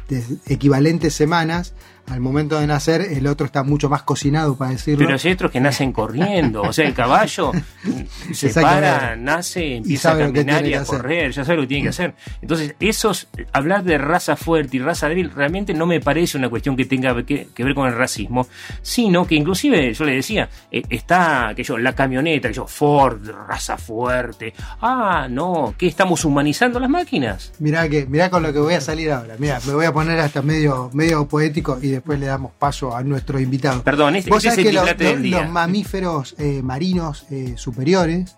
equivalentes 0.48 1.13
semanas, 1.13 1.74
al 2.07 2.19
momento 2.19 2.59
de 2.59 2.68
nacer 2.68 3.01
el 3.01 3.27
otro 3.27 3.45
está 3.45 3.63
mucho 3.63 3.89
más 3.89 4.03
cocinado 4.03 4.56
para 4.56 4.71
decirlo. 4.71 5.06
Pero 5.06 5.18
hay 5.24 5.31
otros 5.31 5.51
que 5.51 5.59
nacen 5.59 5.92
corriendo, 5.92 6.62
o 6.62 6.74
sea, 6.74 6.86
el 6.86 6.94
caballo 6.94 7.51
se 8.33 8.50
para, 8.50 9.15
nace, 9.15 9.77
empieza 9.77 10.13
a 10.13 10.18
caminar 10.18 10.65
y 10.65 10.74
a 10.74 10.83
correr, 10.83 11.31
ya 11.31 11.44
sabe 11.44 11.57
lo 11.57 11.62
que 11.63 11.68
tiene 11.68 11.83
que 11.83 11.89
hacer. 11.89 12.15
Entonces, 12.42 12.75
esos, 12.80 13.27
hablar 13.53 13.83
de 13.83 13.98
raza 13.98 14.36
fuerte 14.36 14.77
y 14.77 14.80
raza 14.80 15.07
débil 15.07 15.31
realmente 15.31 15.74
no 15.74 15.86
me 15.86 16.00
parece 16.00 16.38
una 16.38 16.50
cuestión 16.50 16.75
que 16.75 16.86
tenga 16.86 17.24
que, 17.24 17.48
ver 17.57 17.75
con 17.75 17.88
el 17.88 17.95
racismo, 17.95 18.47
sino 18.81 19.26
que 19.26 19.35
inclusive, 19.35 19.94
yo 19.94 20.06
le 20.06 20.16
decía, 20.16 20.49
eh, 20.71 20.81
está, 20.90 21.54
que 21.56 21.64
yo, 21.64 21.78
la 21.78 21.94
camioneta, 21.94 22.47
que 22.49 22.56
yo, 22.56 22.68
Ford, 22.68 23.21
raza 23.47 23.78
fuerte, 23.78 24.54
ah, 24.81 25.28
no, 25.30 25.76
¿qué 25.78 25.87
estamos 25.87 26.26
humanizando 26.26 26.80
las 26.80 26.90
máquinas? 26.90 27.54
Mirá 27.59 27.87
que, 27.87 28.06
mirá 28.06 28.30
con 28.30 28.44
lo 28.44 28.52
que 28.52 28.59
voy 28.59 28.73
a 28.73 28.81
salir 28.81 29.11
ahora, 29.11 29.35
mira, 29.37 29.59
me 29.66 29.73
voy 29.73 29.85
a 29.85 29.94
poner 29.94 30.19
hasta 30.19 30.42
medio, 30.42 30.90
medio 30.94 31.28
poético 31.28 31.80
y 31.81 31.91
después 31.92 32.19
le 32.19 32.26
damos 32.28 32.52
paso 32.57 32.95
a 32.95 33.04
nuestro 33.04 33.40
invitado. 33.40 33.83
Perdón, 33.83 34.16
este, 34.16 34.30
¿Vos 34.30 34.44
este 34.45 34.62
es 34.62 34.68
que 34.68 34.74
los, 34.74 35.50
mamíferos 35.50 36.36
eh, 36.38 36.62
marinos 36.62 37.26
eh, 37.30 37.54
superiores, 37.57 38.36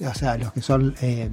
o 0.00 0.14
sea, 0.14 0.36
los 0.36 0.52
que 0.52 0.62
son 0.62 0.94
eh, 1.02 1.28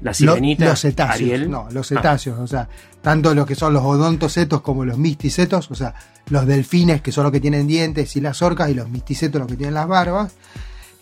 los 0.00 0.80
cetáceos, 0.80 1.48
no, 1.48 1.68
los 1.70 1.90
ah. 1.92 1.94
cetáceos, 1.96 2.38
o 2.38 2.46
sea, 2.46 2.68
tanto 3.02 3.34
los 3.34 3.46
que 3.46 3.54
son 3.54 3.72
los 3.72 3.82
odontocetos 3.82 4.60
como 4.60 4.84
los 4.84 4.98
misticetos, 4.98 5.70
o 5.70 5.74
sea, 5.74 5.94
los 6.30 6.46
delfines 6.46 7.00
que 7.02 7.12
son 7.12 7.24
los 7.24 7.32
que 7.32 7.40
tienen 7.40 7.66
dientes 7.66 8.14
y 8.16 8.20
las 8.20 8.42
orcas 8.42 8.70
y 8.70 8.74
los 8.74 8.88
misticetos 8.88 9.40
los 9.40 9.48
que 9.48 9.56
tienen 9.56 9.74
las 9.74 9.88
barbas. 9.88 10.32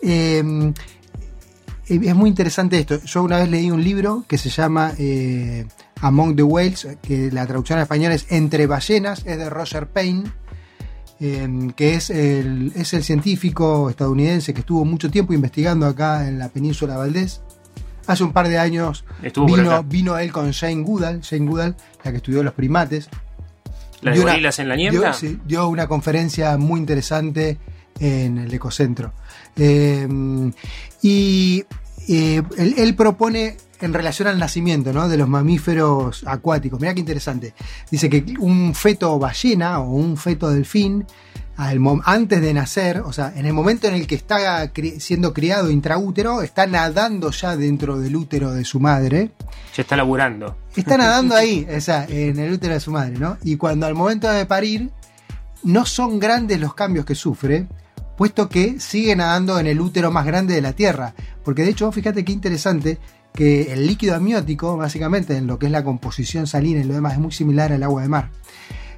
es 0.00 0.44
muy 0.44 2.28
interesante 2.28 2.78
esto. 2.78 3.02
Yo 3.04 3.23
una 3.23 3.38
vez 3.38 3.49
leí 3.49 3.70
un 3.70 3.82
libro 3.82 4.25
que 4.26 4.38
se 4.38 4.50
llama 4.50 4.92
Among 6.04 6.37
the 6.37 6.42
Whales, 6.42 6.87
que 7.00 7.30
la 7.32 7.46
traducción 7.46 7.78
en 7.78 7.84
español 7.84 8.12
es 8.12 8.26
Entre 8.30 8.66
ballenas, 8.66 9.25
es 9.25 9.38
de 9.38 9.49
Roger 9.49 9.87
Payne, 9.87 10.25
em, 11.18 11.70
que 11.70 11.94
es 11.94 12.11
el, 12.11 12.73
es 12.76 12.92
el 12.92 13.02
científico 13.02 13.88
estadounidense 13.88 14.52
que 14.52 14.61
estuvo 14.61 14.84
mucho 14.84 15.11
tiempo 15.11 15.32
investigando 15.32 15.87
acá 15.87 16.28
en 16.28 16.38
la 16.38 16.50
península 16.50 16.99
Valdés. 16.99 17.40
Hace 18.06 18.23
un 18.23 18.34
par 18.34 18.49
de 18.49 18.58
años 18.58 19.06
vino, 19.46 19.82
vino, 19.82 20.18
él 20.18 20.30
con 20.30 20.52
Jane 20.52 20.82
Goodall, 20.82 21.23
Jane 21.23 21.46
Goodall, 21.46 21.75
la 22.04 22.11
que 22.11 22.18
estudió 22.18 22.42
los 22.42 22.52
primates. 22.52 23.08
¿La 24.02 24.12
de 24.12 24.20
gorilas 24.20 24.58
en 24.58 24.68
la 24.68 24.76
niebla? 24.76 25.00
Dio, 25.00 25.12
sí, 25.14 25.38
dio 25.46 25.68
una 25.68 25.87
conferencia 25.87 26.58
muy 26.58 26.80
interesante 26.80 27.56
en 27.99 28.37
el 28.37 28.52
Ecocentro. 28.52 29.14
Em, 29.56 30.52
y 31.00 31.64
eh, 32.08 32.42
él, 32.58 32.94
propone 32.94 33.56
en 33.84 33.92
relación 33.94 34.28
al 34.28 34.38
nacimiento 34.38 35.08
de 35.08 35.16
los 35.16 35.28
mamíferos 35.28 36.24
acuáticos. 36.26 36.80
Mira 36.80 36.94
qué 36.94 37.00
interesante. 37.00 37.54
Dice 37.90 38.08
que 38.10 38.34
un 38.38 38.74
feto 38.74 39.18
ballena 39.18 39.80
o 39.80 39.90
un 39.90 40.16
feto 40.16 40.50
delfín 40.50 41.06
al 41.56 41.78
antes 42.04 42.40
de 42.42 42.52
nacer, 42.52 43.00
o 43.00 43.12
sea, 43.12 43.32
en 43.36 43.46
el 43.46 43.52
momento 43.52 43.86
en 43.86 43.94
el 43.94 44.08
que 44.08 44.16
está 44.16 44.72
cri- 44.72 44.98
siendo 44.98 45.32
criado 45.32 45.70
intraútero, 45.70 46.42
está 46.42 46.66
nadando 46.66 47.30
ya 47.30 47.56
dentro 47.56 48.00
del 48.00 48.16
útero 48.16 48.52
de 48.52 48.64
su 48.64 48.80
madre. 48.80 49.30
Ya 49.76 49.82
está 49.82 49.96
laburando. 49.96 50.56
Está 50.74 50.96
nadando 50.96 51.36
ahí, 51.36 51.64
o 51.76 51.80
sea, 51.80 52.06
en 52.08 52.40
el 52.40 52.52
útero 52.52 52.74
de 52.74 52.80
su 52.80 52.90
madre, 52.90 53.16
¿no? 53.18 53.36
Y 53.44 53.56
cuando 53.56 53.86
al 53.86 53.94
momento 53.94 54.28
de 54.28 54.46
parir, 54.46 54.90
no 55.62 55.86
son 55.86 56.18
grandes 56.18 56.58
los 56.58 56.74
cambios 56.74 57.04
que 57.06 57.14
sufre, 57.14 57.68
puesto 58.16 58.48
que 58.48 58.80
sigue 58.80 59.14
nadando 59.14 59.56
en 59.60 59.68
el 59.68 59.80
útero 59.80 60.10
más 60.10 60.26
grande 60.26 60.54
de 60.54 60.60
la 60.60 60.72
Tierra. 60.72 61.14
Porque 61.44 61.62
de 61.62 61.70
hecho, 61.70 61.92
fíjate 61.92 62.24
qué 62.24 62.32
interesante 62.32 62.98
que 63.34 63.72
el 63.72 63.88
líquido 63.88 64.14
amniótico, 64.14 64.76
básicamente, 64.76 65.36
en 65.36 65.48
lo 65.48 65.58
que 65.58 65.66
es 65.66 65.72
la 65.72 65.82
composición 65.82 66.46
salina 66.46 66.80
y 66.80 66.84
lo 66.84 66.94
demás, 66.94 67.14
es 67.14 67.18
muy 67.18 67.32
similar 67.32 67.72
al 67.72 67.82
agua 67.82 68.02
de 68.02 68.08
mar. 68.08 68.30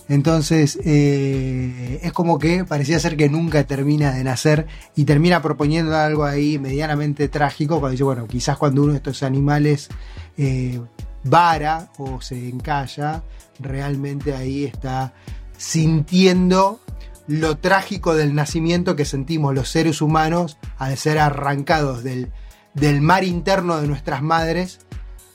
Entonces, 0.08 0.78
eh, 0.84 2.00
es 2.02 2.12
como 2.12 2.38
que 2.38 2.64
parecía 2.64 3.00
ser 3.00 3.16
que 3.16 3.30
nunca 3.30 3.64
termina 3.64 4.12
de 4.12 4.22
nacer 4.22 4.66
y 4.94 5.04
termina 5.04 5.40
proponiendo 5.40 5.96
algo 5.96 6.24
ahí 6.24 6.58
medianamente 6.58 7.28
trágico 7.28 7.80
cuando 7.80 7.92
dice, 7.92 8.04
bueno, 8.04 8.28
quizás 8.28 8.58
cuando 8.58 8.82
uno 8.82 8.92
de 8.92 8.98
estos 8.98 9.22
animales 9.22 9.88
eh, 10.36 10.80
vara 11.24 11.88
o 11.96 12.20
se 12.20 12.48
encalla, 12.48 13.22
realmente 13.58 14.34
ahí 14.34 14.64
está 14.64 15.14
sintiendo 15.56 16.78
lo 17.26 17.56
trágico 17.56 18.14
del 18.14 18.34
nacimiento 18.34 18.96
que 18.96 19.06
sentimos 19.06 19.54
los 19.54 19.70
seres 19.70 20.02
humanos 20.02 20.58
al 20.76 20.96
ser 20.98 21.18
arrancados 21.18 22.04
del, 22.04 22.30
del 22.76 23.00
mar 23.00 23.24
interno 23.24 23.80
de 23.80 23.88
nuestras 23.88 24.22
madres 24.22 24.86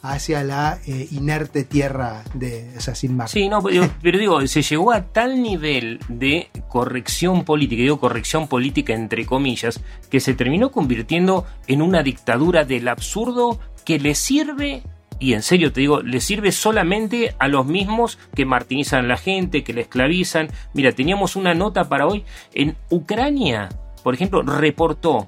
hacia 0.04 0.44
la 0.44 0.80
eh, 0.88 1.08
inerte 1.12 1.64
tierra 1.64 2.24
de, 2.34 2.72
o 2.78 2.82
sea, 2.82 2.96
sin 2.96 3.16
mar. 3.16 3.30
Sí, 3.30 3.50
no, 3.50 3.62
pero, 3.62 3.90
pero 4.02 4.18
digo, 4.18 4.48
se 4.48 4.62
llegó 4.62 4.92
a 4.92 5.04
tal 5.12 5.42
nivel 5.42 6.00
de 6.08 6.50
corrección 6.70 7.44
política, 7.44 7.82
digo 7.82 8.00
corrección 8.00 8.48
política 8.48 8.94
entre 8.94 9.26
comillas, 9.26 9.82
que 10.10 10.20
se 10.20 10.34
terminó 10.34 10.72
convirtiendo 10.72 11.46
en 11.68 11.82
una 11.82 12.04
dictadura 12.04 12.64
del 12.64 12.88
absurdo 12.88 13.60
que 13.86 14.00
le 14.00 14.16
sirve, 14.16 14.84
y 15.20 15.34
en 15.34 15.44
serio 15.44 15.72
te 15.72 15.82
digo, 15.82 16.02
le 16.02 16.20
sirve 16.20 16.52
solamente 16.52 17.36
a 17.38 17.48
los 17.48 17.66
mismos 17.68 18.18
que 18.34 18.46
martirizan 18.46 19.06
a 19.06 19.08
la 19.08 19.18
gente, 19.18 19.64
que 19.64 19.74
la 19.74 19.82
esclavizan. 19.82 20.48
Mira, 20.74 20.94
teníamos 20.94 21.36
una 21.36 21.54
nota 21.54 21.88
para 21.88 22.08
hoy. 22.08 22.24
En 22.56 22.76
Ucrania, 22.90 23.70
por 24.04 24.16
ejemplo, 24.16 24.42
reportó 24.42 25.28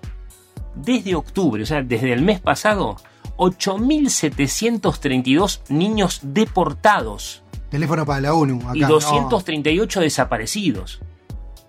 desde 0.76 1.16
octubre, 1.16 1.64
o 1.64 1.66
sea, 1.66 1.82
desde 1.82 2.14
el 2.14 2.22
mes 2.22 2.40
pasado, 2.40 2.98
8.732 3.38 5.62
niños 5.70 6.20
deportados 6.24 7.44
Teléfono 7.74 8.06
para 8.06 8.22
la 8.22 8.36
ONU. 8.36 8.62
Acá. 8.70 8.78
y 8.78 8.82
238 8.82 10.02
desaparecidos. 10.02 11.02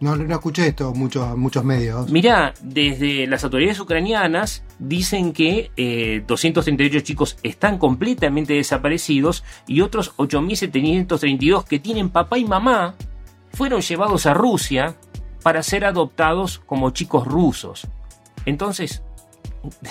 No, 0.00 0.14
no, 0.14 0.34
escuché 0.34 0.66
esto 0.66 0.92
muchos, 0.92 1.34
muchos 1.34 1.64
medios. 1.64 2.10
Mirá, 2.10 2.52
desde 2.60 3.26
las 3.26 3.42
autoridades 3.42 3.80
ucranianas 3.80 4.64
dicen 4.78 5.32
que 5.32 5.70
eh, 5.78 6.22
238 6.26 7.00
chicos 7.00 7.38
están 7.42 7.78
completamente 7.78 8.52
desaparecidos 8.52 9.44
y 9.66 9.80
otros 9.80 10.14
8.732 10.18 11.64
que 11.64 11.78
tienen 11.78 12.10
papá 12.10 12.36
y 12.36 12.44
mamá 12.44 12.96
fueron 13.54 13.80
llevados 13.80 14.26
a 14.26 14.34
Rusia 14.34 14.96
para 15.42 15.62
ser 15.62 15.86
adoptados 15.86 16.60
como 16.66 16.90
chicos 16.90 17.26
rusos. 17.26 17.88
Entonces, 18.46 19.02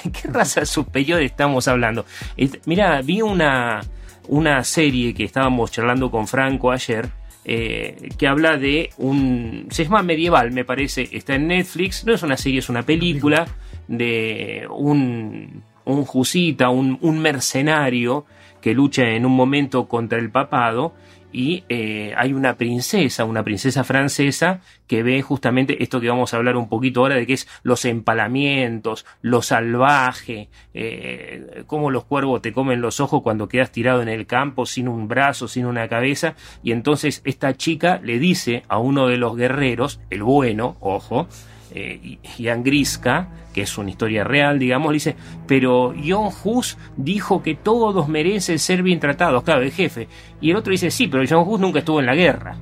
¿de 0.03 0.11
qué 0.11 0.27
raza 0.29 0.65
superior 0.65 1.21
estamos 1.21 1.67
hablando? 1.67 2.05
Et- 2.37 2.61
Mirá, 2.65 3.01
vi 3.01 3.21
una, 3.21 3.81
una 4.27 4.63
serie 4.63 5.13
que 5.13 5.23
estábamos 5.23 5.71
charlando 5.71 6.09
con 6.11 6.27
Franco 6.27 6.71
ayer, 6.71 7.09
eh, 7.45 8.09
que 8.17 8.27
habla 8.27 8.57
de 8.57 8.91
un... 8.97 9.67
Se 9.69 9.83
llama 9.83 10.01
Medieval, 10.03 10.51
me 10.51 10.63
parece, 10.63 11.09
está 11.11 11.35
en 11.35 11.47
Netflix, 11.47 12.05
no 12.05 12.13
es 12.13 12.23
una 12.23 12.37
serie, 12.37 12.59
es 12.59 12.69
una 12.69 12.83
película 12.83 13.45
de 13.87 14.65
un, 14.69 15.63
un 15.85 16.05
jusita, 16.05 16.69
un, 16.69 16.97
un 17.01 17.19
mercenario 17.19 18.25
que 18.61 18.73
lucha 18.73 19.03
en 19.09 19.25
un 19.25 19.33
momento 19.35 19.89
contra 19.89 20.17
el 20.19 20.29
papado 20.31 20.93
y 21.33 21.63
eh, 21.67 22.13
hay 22.15 22.31
una 22.31 22.55
princesa, 22.55 23.25
una 23.25 23.43
princesa 23.43 23.83
francesa 23.83 24.61
que 24.87 25.01
ve 25.01 25.21
justamente 25.23 25.81
esto 25.83 25.99
que 25.99 26.07
vamos 26.07 26.33
a 26.33 26.37
hablar 26.37 26.55
un 26.55 26.69
poquito 26.69 27.01
ahora 27.01 27.15
de 27.15 27.25
que 27.25 27.33
es 27.33 27.47
los 27.63 27.83
empalamientos, 27.85 29.05
lo 29.21 29.41
salvaje, 29.41 30.49
eh, 30.75 31.63
cómo 31.65 31.89
los 31.89 32.05
cuervos 32.05 32.41
te 32.43 32.53
comen 32.53 32.81
los 32.81 32.99
ojos 32.99 33.23
cuando 33.23 33.49
quedas 33.49 33.71
tirado 33.71 34.03
en 34.03 34.09
el 34.09 34.27
campo 34.27 34.67
sin 34.67 34.87
un 34.87 35.07
brazo, 35.07 35.47
sin 35.47 35.65
una 35.65 35.89
cabeza. 35.89 36.35
Y 36.61 36.71
entonces 36.71 37.21
esta 37.25 37.55
chica 37.55 37.99
le 38.03 38.19
dice 38.19 38.63
a 38.67 38.77
uno 38.77 39.07
de 39.07 39.17
los 39.17 39.35
guerreros, 39.35 39.99
el 40.11 40.21
bueno, 40.21 40.77
ojo, 40.79 41.27
eh, 41.73 42.17
Ian 42.37 42.63
Griska, 42.63 43.27
que 43.53 43.61
es 43.63 43.77
una 43.77 43.89
historia 43.89 44.23
real, 44.23 44.57
digamos, 44.59 44.93
dice, 44.93 45.15
pero 45.47 45.93
John 46.05 46.29
Hus 46.43 46.77
dijo 46.97 47.41
que 47.43 47.55
todos 47.55 48.07
merecen 48.07 48.59
ser 48.59 48.83
bien 48.83 48.99
tratados, 48.99 49.43
claro, 49.43 49.61
el 49.61 49.71
jefe. 49.71 50.07
Y 50.41 50.51
el 50.51 50.55
otro 50.57 50.71
dice, 50.71 50.89
sí, 50.91 51.07
pero 51.07 51.23
John 51.29 51.47
Hus 51.47 51.59
nunca 51.59 51.79
estuvo 51.79 51.99
en 51.99 52.05
la 52.05 52.15
guerra. 52.15 52.55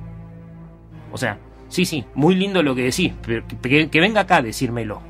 O 1.12 1.18
sea, 1.18 1.38
sí, 1.68 1.84
sí, 1.84 2.04
muy 2.14 2.34
lindo 2.34 2.62
lo 2.62 2.74
que 2.74 2.84
decís, 2.84 3.12
pero 3.24 3.44
que- 3.46 3.88
que 3.88 4.00
venga 4.00 4.22
acá 4.22 4.36
a 4.36 4.42
decírmelo. 4.42 5.02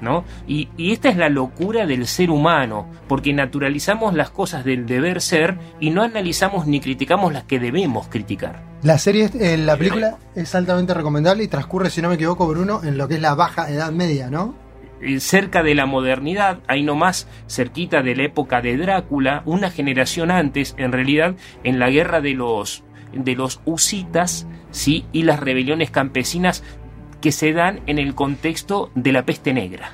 ¿No? 0.00 0.24
Y, 0.46 0.68
y 0.76 0.92
esta 0.92 1.08
es 1.08 1.16
la 1.16 1.30
locura 1.30 1.86
del 1.86 2.06
ser 2.06 2.30
humano, 2.30 2.86
porque 3.08 3.32
naturalizamos 3.32 4.12
las 4.12 4.28
cosas 4.28 4.64
del 4.64 4.84
deber 4.84 5.22
ser 5.22 5.58
y 5.80 5.88
no 5.88 6.02
analizamos 6.02 6.66
ni 6.66 6.80
criticamos 6.80 7.32
las 7.32 7.44
que 7.44 7.58
debemos 7.58 8.08
criticar. 8.08 8.62
La 8.82 8.98
serie, 8.98 9.30
eh, 9.40 9.56
la 9.56 9.76
película 9.76 10.18
es 10.34 10.54
altamente 10.54 10.92
recomendable 10.92 11.44
y 11.44 11.48
transcurre, 11.48 11.88
si 11.88 12.02
no 12.02 12.10
me 12.10 12.16
equivoco, 12.16 12.46
Bruno, 12.46 12.82
en 12.84 12.98
lo 12.98 13.08
que 13.08 13.14
es 13.14 13.20
la 13.22 13.34
baja 13.34 13.70
edad 13.70 13.90
media, 13.90 14.28
¿no? 14.28 14.54
eh, 15.00 15.20
cerca 15.20 15.62
de 15.62 15.74
la 15.74 15.86
modernidad, 15.86 16.60
ahí 16.66 16.82
nomás 16.82 17.28
cerquita 17.48 18.02
de 18.02 18.16
la 18.16 18.24
época 18.24 18.60
de 18.60 18.76
Drácula, 18.76 19.42
una 19.44 19.70
generación 19.70 20.30
antes, 20.30 20.74
en 20.78 20.92
realidad, 20.92 21.36
en 21.64 21.78
la 21.78 21.90
guerra 21.90 22.20
de 22.20 22.34
los 22.34 22.82
de 23.12 23.34
los 23.34 23.60
husitas, 23.64 24.46
sí, 24.70 25.06
y 25.12 25.22
las 25.22 25.40
rebeliones 25.40 25.90
campesinas 25.90 26.62
que 27.20 27.32
se 27.32 27.52
dan 27.52 27.80
en 27.86 27.98
el 27.98 28.14
contexto 28.14 28.90
de 28.94 29.12
la 29.12 29.24
peste 29.24 29.52
negra. 29.52 29.92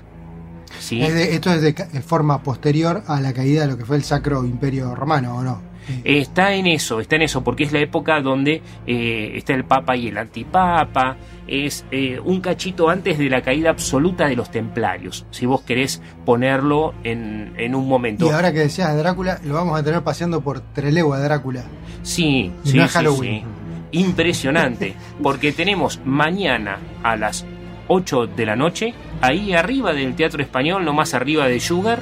¿sí? 0.79 1.03
Es 1.03 1.15
de- 1.15 1.35
esto 1.35 1.53
es 1.53 1.61
de 1.63 1.73
forma 2.03 2.43
posterior 2.43 3.03
a 3.07 3.21
la 3.21 3.33
caída 3.33 3.63
de 3.63 3.69
lo 3.69 3.79
que 3.79 3.85
fue 3.85 3.97
el 3.97 4.03
Sacro 4.05 4.45
Imperio 4.45 4.95
Romano, 4.95 5.37
¿o 5.37 5.43
no? 5.43 5.73
Está 6.05 6.55
en 6.55 6.69
eso, 6.69 7.01
está 7.01 7.17
en 7.17 7.23
eso, 7.23 7.43
porque 7.43 7.65
es 7.65 7.73
la 7.73 7.81
época 7.81 8.21
donde 8.21 8.63
eh, 8.87 9.33
está 9.35 9.53
el 9.55 9.65
Papa 9.65 9.97
y 9.97 10.07
el 10.09 10.17
Antipapa, 10.17 11.17
es 11.49 11.85
eh, 11.91 12.21
un 12.25 12.41
cachito 12.41 12.89
antes 12.89 13.19
de 13.19 13.29
la 13.29 13.43
caída 13.43 13.71
absoluta 13.71 14.29
de 14.29 14.37
los 14.37 14.49
templarios, 14.53 15.27
si 15.33 15.45
vos 15.45 15.63
querés 15.63 16.01
ponerlo 16.25 16.95
en, 17.03 17.53
en 17.57 17.75
un 17.75 17.89
momento. 17.89 18.27
Y 18.27 18.31
ahora 18.31 18.53
que 18.53 18.61
decías 18.61 18.93
de 18.95 18.99
Drácula, 19.03 19.41
lo 19.45 19.55
vamos 19.55 19.79
a 19.79 19.83
tener 19.83 20.03
paseando 20.03 20.41
por 20.41 20.61
Trelegua 20.61 21.19
Drácula. 21.19 21.65
Sí, 22.05 22.53
sí, 22.65 22.71
sí, 22.73 22.79
Halloween. 22.79 23.41
sí. 23.41 23.47
Impresionante, 23.93 24.95
porque 25.23 25.53
tenemos 25.53 26.01
mañana 26.05 26.79
a 27.03 27.17
las 27.17 27.45
8 27.89 28.27
de 28.27 28.47
la 28.47 28.57
noche, 28.57 28.95
ahí 29.21 29.53
arriba 29.53 29.93
del 29.93 30.15
Teatro 30.17 30.43
Español, 30.43 30.85
no 30.85 30.93
más 30.93 31.15
arriba 31.15 31.47
de 31.47 31.61
Sugar, 31.61 32.01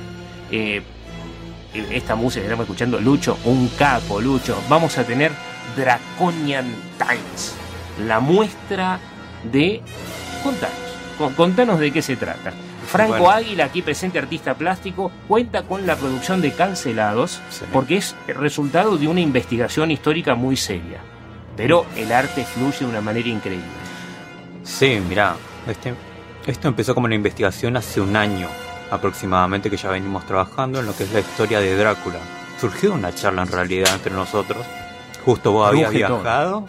eh, 0.50 0.82
esta 1.90 2.14
música 2.14 2.40
que 2.40 2.47
estamos 2.47 2.64
escuchando, 2.64 3.00
Lucho, 3.00 3.37
un 3.44 3.68
capo, 3.78 4.20
Lucho, 4.20 4.61
vamos 4.68 4.99
a 4.99 5.04
tener 5.04 5.32
Draconian 5.76 6.66
Times, 6.99 7.54
la 8.06 8.20
muestra 8.20 8.99
de... 9.50 9.82
Contanos, 10.42 10.76
con- 11.18 11.35
contanos 11.35 11.78
de 11.80 11.90
qué 11.92 12.02
se 12.02 12.16
trata. 12.16 12.52
Franco 12.87 13.12
Bueno. 13.18 13.30
Águila, 13.30 13.64
aquí 13.66 13.82
presente 13.82 14.18
artista 14.18 14.54
plástico, 14.54 15.12
cuenta 15.28 15.62
con 15.62 15.87
la 15.87 15.94
producción 15.97 16.40
de 16.40 16.52
Cancelados, 16.52 17.40
porque 17.73 17.97
es 17.99 18.16
el 18.26 18.35
resultado 18.37 18.97
de 18.97 19.06
una 19.06 19.20
investigación 19.20 19.90
histórica 19.90 20.35
muy 20.35 20.56
seria. 20.56 20.99
Pero 21.60 21.84
el 21.94 22.10
arte 22.10 22.42
fluye 22.42 22.78
de 22.78 22.86
una 22.86 23.02
manera 23.02 23.28
increíble. 23.28 23.66
Sí, 24.64 24.98
mirá, 25.06 25.36
este, 25.66 25.92
esto 26.46 26.68
empezó 26.68 26.94
como 26.94 27.04
una 27.04 27.14
investigación 27.14 27.76
hace 27.76 28.00
un 28.00 28.16
año 28.16 28.48
aproximadamente 28.90 29.68
que 29.68 29.76
ya 29.76 29.90
venimos 29.90 30.24
trabajando 30.24 30.80
en 30.80 30.86
lo 30.86 30.96
que 30.96 31.04
es 31.04 31.12
la 31.12 31.20
historia 31.20 31.60
de 31.60 31.76
Drácula. 31.76 32.18
Surgió 32.58 32.94
una 32.94 33.14
charla 33.14 33.42
en 33.42 33.48
realidad 33.48 33.94
entre 33.94 34.14
nosotros. 34.14 34.64
Justo 35.22 35.52
vos 35.52 35.68
habías 35.68 35.90
viajado, 35.90 36.64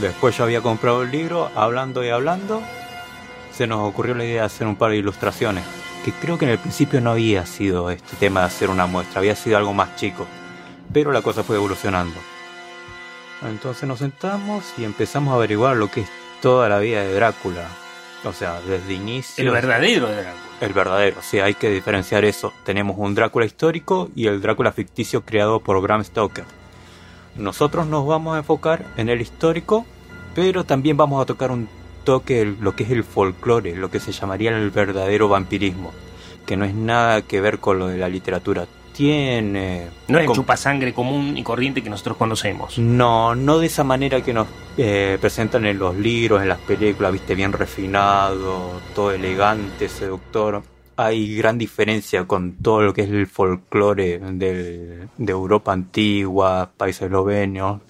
después 0.00 0.36
yo 0.36 0.42
había 0.42 0.62
comprado 0.62 1.04
el 1.04 1.12
libro, 1.12 1.48
hablando 1.54 2.04
y 2.04 2.08
hablando, 2.08 2.60
se 3.54 3.68
nos 3.68 3.88
ocurrió 3.88 4.16
la 4.16 4.24
idea 4.24 4.40
de 4.40 4.46
hacer 4.46 4.66
un 4.66 4.74
par 4.74 4.90
de 4.90 4.96
ilustraciones, 4.96 5.62
que 6.04 6.10
creo 6.10 6.38
que 6.38 6.44
en 6.44 6.50
el 6.50 6.58
principio 6.58 7.00
no 7.00 7.12
había 7.12 7.46
sido 7.46 7.88
este 7.92 8.16
tema 8.16 8.40
de 8.40 8.46
hacer 8.46 8.68
una 8.68 8.86
muestra, 8.86 9.20
había 9.20 9.36
sido 9.36 9.58
algo 9.58 9.72
más 9.74 9.94
chico, 9.94 10.26
pero 10.92 11.12
la 11.12 11.22
cosa 11.22 11.44
fue 11.44 11.54
evolucionando. 11.54 12.18
Entonces 13.42 13.88
nos 13.88 14.00
sentamos 14.00 14.64
y 14.76 14.84
empezamos 14.84 15.32
a 15.32 15.36
averiguar 15.36 15.76
lo 15.76 15.90
que 15.90 16.02
es 16.02 16.08
toda 16.42 16.68
la 16.68 16.78
vida 16.78 17.02
de 17.02 17.14
Drácula. 17.14 17.68
O 18.24 18.32
sea, 18.32 18.60
desde 18.60 18.94
inicio. 18.94 19.44
El 19.44 19.50
verdadero 19.50 20.08
Drácula. 20.08 20.48
El 20.60 20.72
verdadero, 20.72 21.22
sí, 21.22 21.38
hay 21.38 21.54
que 21.54 21.70
diferenciar 21.70 22.24
eso. 22.24 22.52
Tenemos 22.64 22.96
un 22.98 23.14
Drácula 23.14 23.46
histórico 23.46 24.10
y 24.16 24.26
el 24.26 24.40
Drácula 24.40 24.72
ficticio 24.72 25.24
creado 25.24 25.60
por 25.60 25.80
Bram 25.80 26.02
Stoker. 26.02 26.44
Nosotros 27.36 27.86
nos 27.86 28.04
vamos 28.06 28.34
a 28.34 28.38
enfocar 28.38 28.84
en 28.96 29.08
el 29.08 29.20
histórico, 29.20 29.86
pero 30.34 30.64
también 30.64 30.96
vamos 30.96 31.22
a 31.22 31.26
tocar 31.26 31.52
un 31.52 31.68
toque 32.02 32.44
lo 32.60 32.74
que 32.74 32.82
es 32.82 32.90
el 32.90 33.04
folclore, 33.04 33.76
lo 33.76 33.90
que 33.90 34.00
se 34.00 34.10
llamaría 34.10 34.50
el 34.50 34.70
verdadero 34.70 35.28
vampirismo, 35.28 35.92
que 36.46 36.56
no 36.56 36.64
es 36.64 36.74
nada 36.74 37.22
que 37.22 37.40
ver 37.40 37.60
con 37.60 37.78
lo 37.78 37.86
de 37.86 37.98
la 37.98 38.08
literatura. 38.08 38.66
Tiene... 38.98 39.86
No 40.08 40.18
es 40.18 40.28
el 40.28 40.34
chupasangre 40.34 40.92
común 40.92 41.38
y 41.38 41.44
corriente 41.44 41.84
que 41.84 41.88
nosotros 41.88 42.16
conocemos. 42.16 42.80
No, 42.80 43.36
no 43.36 43.60
de 43.60 43.66
esa 43.66 43.84
manera 43.84 44.20
que 44.22 44.32
nos 44.34 44.48
eh, 44.76 45.18
presentan 45.20 45.66
en 45.66 45.78
los 45.78 45.96
libros, 45.96 46.42
en 46.42 46.48
las 46.48 46.58
películas, 46.58 47.12
viste, 47.12 47.36
bien 47.36 47.52
refinado, 47.52 48.72
todo 48.96 49.12
elegante, 49.12 49.88
seductor 49.88 50.64
hay 50.96 51.36
gran 51.36 51.58
diferencia 51.58 52.24
con 52.24 52.54
todo 52.54 52.82
lo 52.82 52.92
que 52.92 53.02
es 53.02 53.08
el 53.10 53.28
folclore 53.28 54.18
de 54.18 55.08
Europa 55.16 55.72
antigua, 55.72 56.72
países 56.76 57.02
eslovenios. 57.02 57.80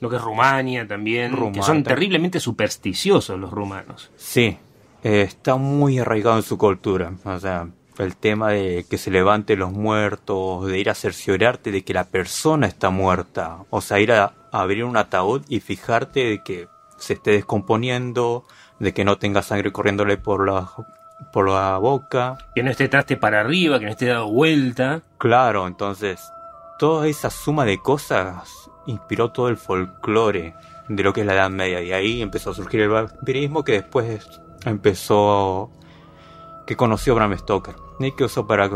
Lo 0.00 0.08
que 0.08 0.16
es 0.16 0.22
Rumania 0.22 0.88
también, 0.88 1.52
que 1.52 1.62
son 1.62 1.84
terriblemente 1.84 2.40
supersticiosos 2.40 3.38
los 3.38 3.50
rumanos. 3.50 4.10
Sí, 4.16 4.56
eh, 5.04 5.20
está 5.28 5.56
muy 5.56 5.98
arraigado 5.98 6.38
en 6.38 6.42
su 6.42 6.56
cultura. 6.56 7.12
O 7.22 7.38
sea, 7.38 7.68
el 7.98 8.16
tema 8.16 8.50
de 8.50 8.86
que 8.88 8.98
se 8.98 9.10
levante 9.10 9.56
los 9.56 9.72
muertos, 9.72 10.66
de 10.66 10.78
ir 10.78 10.90
a 10.90 10.94
cerciorarte 10.94 11.70
de 11.70 11.84
que 11.84 11.94
la 11.94 12.04
persona 12.04 12.66
está 12.66 12.90
muerta. 12.90 13.58
O 13.70 13.80
sea, 13.80 14.00
ir 14.00 14.12
a 14.12 14.34
abrir 14.50 14.84
un 14.84 14.96
ataúd 14.96 15.42
y 15.48 15.60
fijarte 15.60 16.20
de 16.20 16.42
que 16.42 16.68
se 16.96 17.14
esté 17.14 17.32
descomponiendo, 17.32 18.44
de 18.78 18.92
que 18.94 19.04
no 19.04 19.18
tenga 19.18 19.42
sangre 19.42 19.72
corriéndole 19.72 20.16
por 20.16 20.46
la 20.46 20.70
por 21.32 21.48
la 21.48 21.78
boca. 21.78 22.38
Que 22.54 22.62
no 22.62 22.70
esté 22.70 22.88
traste 22.88 23.16
para 23.16 23.40
arriba, 23.40 23.78
que 23.78 23.84
no 23.84 23.90
esté 23.90 24.06
dado 24.06 24.30
vuelta. 24.30 25.02
Claro, 25.18 25.66
entonces, 25.66 26.20
toda 26.78 27.06
esa 27.06 27.30
suma 27.30 27.64
de 27.64 27.78
cosas 27.78 28.70
inspiró 28.86 29.30
todo 29.30 29.48
el 29.48 29.56
folclore 29.56 30.54
de 30.88 31.02
lo 31.02 31.12
que 31.12 31.20
es 31.20 31.26
la 31.26 31.34
Edad 31.34 31.50
Media. 31.50 31.80
Y 31.82 31.92
ahí 31.92 32.22
empezó 32.22 32.50
a 32.50 32.54
surgir 32.54 32.80
el 32.80 32.88
vampirismo 32.88 33.64
que 33.64 33.72
después 33.72 34.26
empezó. 34.64 35.70
Que 36.72 36.76
conoció 36.76 37.14
Bram 37.14 37.36
Stoker. 37.36 37.74
Y 38.00 38.12
que 38.12 38.24
usó 38.24 38.46
para 38.46 38.70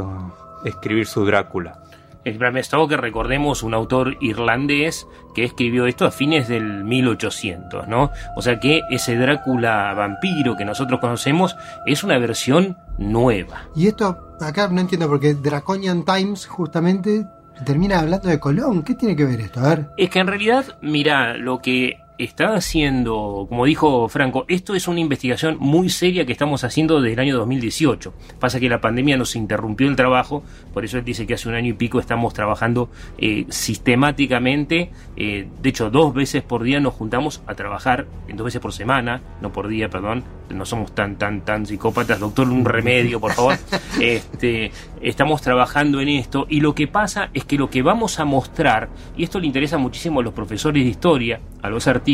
escribir 0.67 1.07
su 1.07 1.25
Drácula. 1.25 1.81
Es 2.25 2.39
Bram 2.39 2.63
Stoker, 2.63 3.01
recordemos, 3.01 3.63
un 3.63 3.73
autor 3.73 4.19
irlandés 4.21 5.07
que 5.35 5.45
escribió 5.45 5.87
esto 5.87 6.05
a 6.05 6.11
fines 6.11 6.47
del 6.47 6.85
1800, 6.85 7.89
¿no? 7.89 8.11
O 8.37 8.43
sea 8.43 8.61
que 8.61 8.83
ese 8.91 9.17
Drácula 9.17 9.95
vampiro 9.95 10.57
que 10.59 10.67
nosotros 10.67 11.01
conocemos 11.01 11.57
es 11.87 12.05
una 12.05 12.19
versión 12.19 12.77
nueva. 12.99 13.63
Y 13.75 13.87
esto, 13.87 14.37
acá 14.43 14.69
no 14.69 14.83
entiendo 14.83 15.09
porque 15.09 15.33
Draconian 15.33 16.05
Times 16.05 16.47
justamente 16.47 17.25
termina 17.65 18.01
hablando 18.01 18.29
de 18.29 18.39
Colón. 18.39 18.83
¿Qué 18.83 18.95
tiene 18.95 19.17
que 19.17 19.25
ver 19.25 19.41
esto? 19.41 19.61
A 19.61 19.71
ver. 19.71 19.91
Es 19.97 20.11
que 20.11 20.19
en 20.19 20.27
realidad, 20.27 20.67
mira, 20.83 21.39
lo 21.39 21.61
que 21.61 22.01
está 22.19 22.55
haciendo, 22.55 23.47
como 23.49 23.65
dijo 23.67 24.09
Franco, 24.09 24.45
esto 24.49 24.75
es 24.75 24.89
una 24.89 25.01
investigación 25.01 25.57
muy 25.61 25.89
seria 25.89 26.25
que 26.25 26.33
estamos 26.33 26.65
haciendo 26.65 27.01
desde 27.01 27.15
el 27.15 27.21
año 27.21 27.37
2018. 27.37 28.13
Pasa 28.41 28.61
que 28.61 28.69
la 28.69 28.81
pandemia 28.81 29.17
nos 29.17 29.37
interrumpió 29.37 29.89
el 29.89 29.97
trabajo, 29.97 30.43
por 30.73 30.85
eso 30.85 30.99
él 30.99 31.05
dice 31.05 31.27
que 31.27 31.35
hace 31.35 31.49
un 31.49 31.55
año 31.55 31.71
y 31.71 31.75
pico 31.75 32.01
estamos 32.01 32.33
trabajando 32.35 32.89
eh, 33.19 33.47
sistemáticamente. 33.49 34.91
Eh, 35.17 35.49
de 35.61 35.69
hecho, 35.69 35.91
dos 35.91 36.15
veces 36.15 36.43
por 36.43 36.63
día 36.63 36.81
nos 36.81 36.95
juntamos 36.95 37.43
a 37.47 37.55
trabajar, 37.55 38.07
dos 38.33 38.45
veces 38.45 38.61
por 38.61 38.73
semana, 38.73 39.21
no 39.41 39.53
por 39.53 39.69
día, 39.69 39.89
perdón. 39.89 40.25
No 40.49 40.65
somos 40.65 40.95
tan, 40.95 41.17
tan, 41.17 41.41
tan 41.41 41.67
psicópatas. 41.67 42.21
Doctor, 42.21 42.49
un 42.49 42.65
remedio, 42.65 43.21
por 43.21 43.33
favor. 43.33 43.57
Este, 44.01 44.73
estamos 45.01 45.41
trabajando 45.41 46.01
en 46.03 46.09
esto 46.09 46.47
y 46.51 46.61
lo 46.61 46.75
que 46.75 46.87
pasa 46.87 47.31
es 47.33 47.45
que 47.45 47.57
lo 47.57 47.71
que 47.71 47.81
vamos 47.81 48.21
a 48.21 48.27
mostrar, 48.27 48.91
y 49.17 49.25
esto 49.25 49.41
le 49.41 49.47
interesa 49.47 49.79
muchísimo 49.79 50.21
a 50.21 50.23
los 50.23 50.35
profesores 50.35 50.85
de 50.85 50.91
historia, 50.91 51.41
a 51.63 51.71
los 51.71 51.87
artistas 51.87 52.06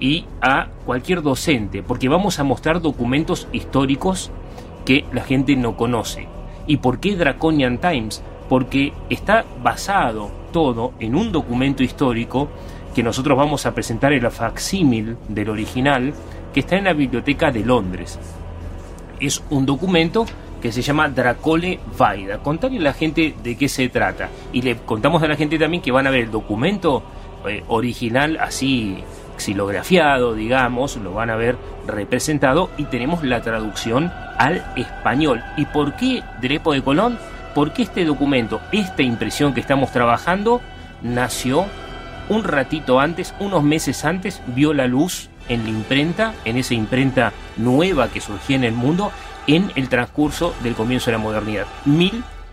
y 0.00 0.24
a 0.40 0.68
cualquier 0.84 1.22
docente, 1.22 1.82
porque 1.82 2.08
vamos 2.08 2.38
a 2.38 2.44
mostrar 2.44 2.80
documentos 2.80 3.46
históricos 3.52 4.30
que 4.84 5.04
la 5.12 5.22
gente 5.22 5.54
no 5.54 5.76
conoce. 5.76 6.26
¿Y 6.66 6.78
por 6.78 6.98
qué 6.98 7.16
Draconian 7.16 7.78
Times? 7.78 8.22
Porque 8.48 8.92
está 9.10 9.44
basado 9.62 10.30
todo 10.52 10.92
en 10.98 11.14
un 11.14 11.30
documento 11.32 11.82
histórico 11.82 12.48
que 12.94 13.02
nosotros 13.02 13.38
vamos 13.38 13.64
a 13.64 13.74
presentar 13.74 14.12
en 14.12 14.24
la 14.24 14.30
facsímil 14.30 15.16
del 15.28 15.50
original, 15.50 16.12
que 16.52 16.60
está 16.60 16.76
en 16.76 16.84
la 16.84 16.92
Biblioteca 16.92 17.50
de 17.50 17.64
Londres. 17.64 18.18
Es 19.20 19.42
un 19.50 19.64
documento 19.64 20.26
que 20.60 20.72
se 20.72 20.82
llama 20.82 21.08
Dracole 21.08 21.80
Vaida. 21.96 22.38
Contarle 22.38 22.78
a 22.78 22.82
la 22.82 22.92
gente 22.92 23.34
de 23.42 23.56
qué 23.56 23.68
se 23.68 23.88
trata. 23.88 24.28
Y 24.52 24.62
le 24.62 24.76
contamos 24.76 25.22
a 25.22 25.28
la 25.28 25.36
gente 25.36 25.58
también 25.58 25.82
que 25.82 25.90
van 25.90 26.06
a 26.06 26.10
ver 26.10 26.24
el 26.24 26.30
documento 26.30 27.02
eh, 27.48 27.64
original 27.68 28.38
así 28.40 29.02
xilografiado, 29.36 30.34
digamos, 30.34 30.96
lo 30.96 31.12
van 31.14 31.30
a 31.30 31.36
ver 31.36 31.56
representado 31.86 32.70
y 32.76 32.84
tenemos 32.84 33.24
la 33.24 33.42
traducción 33.42 34.12
al 34.38 34.64
español. 34.76 35.42
¿Y 35.56 35.66
por 35.66 35.94
qué 35.94 36.22
Drepo 36.40 36.72
de 36.72 36.82
Colón? 36.82 37.18
Porque 37.54 37.82
este 37.82 38.04
documento, 38.04 38.60
esta 38.72 39.02
impresión 39.02 39.52
que 39.54 39.60
estamos 39.60 39.92
trabajando, 39.92 40.60
nació 41.02 41.66
un 42.28 42.44
ratito 42.44 43.00
antes, 43.00 43.34
unos 43.40 43.62
meses 43.62 44.04
antes, 44.04 44.40
vio 44.46 44.72
la 44.72 44.86
luz 44.86 45.28
en 45.48 45.64
la 45.64 45.70
imprenta, 45.70 46.34
en 46.44 46.56
esa 46.56 46.74
imprenta 46.74 47.32
nueva 47.56 48.08
que 48.08 48.20
surgía 48.20 48.56
en 48.56 48.64
el 48.64 48.74
mundo, 48.74 49.12
en 49.46 49.70
el 49.74 49.88
transcurso 49.88 50.54
del 50.62 50.74
comienzo 50.74 51.10
de 51.10 51.16
la 51.16 51.22
modernidad. 51.22 51.66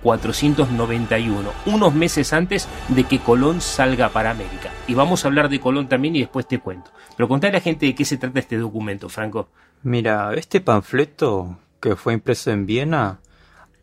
1491, 0.03 1.51
unos 1.65 1.93
meses 1.93 2.33
antes 2.33 2.67
de 2.88 3.03
que 3.03 3.19
Colón 3.19 3.62
salga 3.62 4.09
para 4.09 4.31
América. 4.31 4.71
Y 4.88 4.93
vamos 4.93 5.23
a 5.23 5.27
hablar 5.27 5.49
de 5.49 5.59
Colón 5.59 5.88
también 5.89 6.15
y 6.15 6.19
después 6.19 6.47
te 6.47 6.59
cuento. 6.59 6.91
Pero 7.15 7.27
contale 7.27 7.51
a 7.51 7.59
la 7.59 7.62
gente 7.62 7.85
de 7.85 7.95
qué 7.95 8.05
se 8.05 8.17
trata 8.17 8.39
este 8.39 8.57
documento, 8.57 9.09
Franco. 9.09 9.49
Mira, 9.83 10.33
este 10.33 10.62
panfleto 10.62 11.57
que 11.79 11.95
fue 11.95 12.13
impreso 12.13 12.51
en 12.51 12.65
Viena 12.65 13.19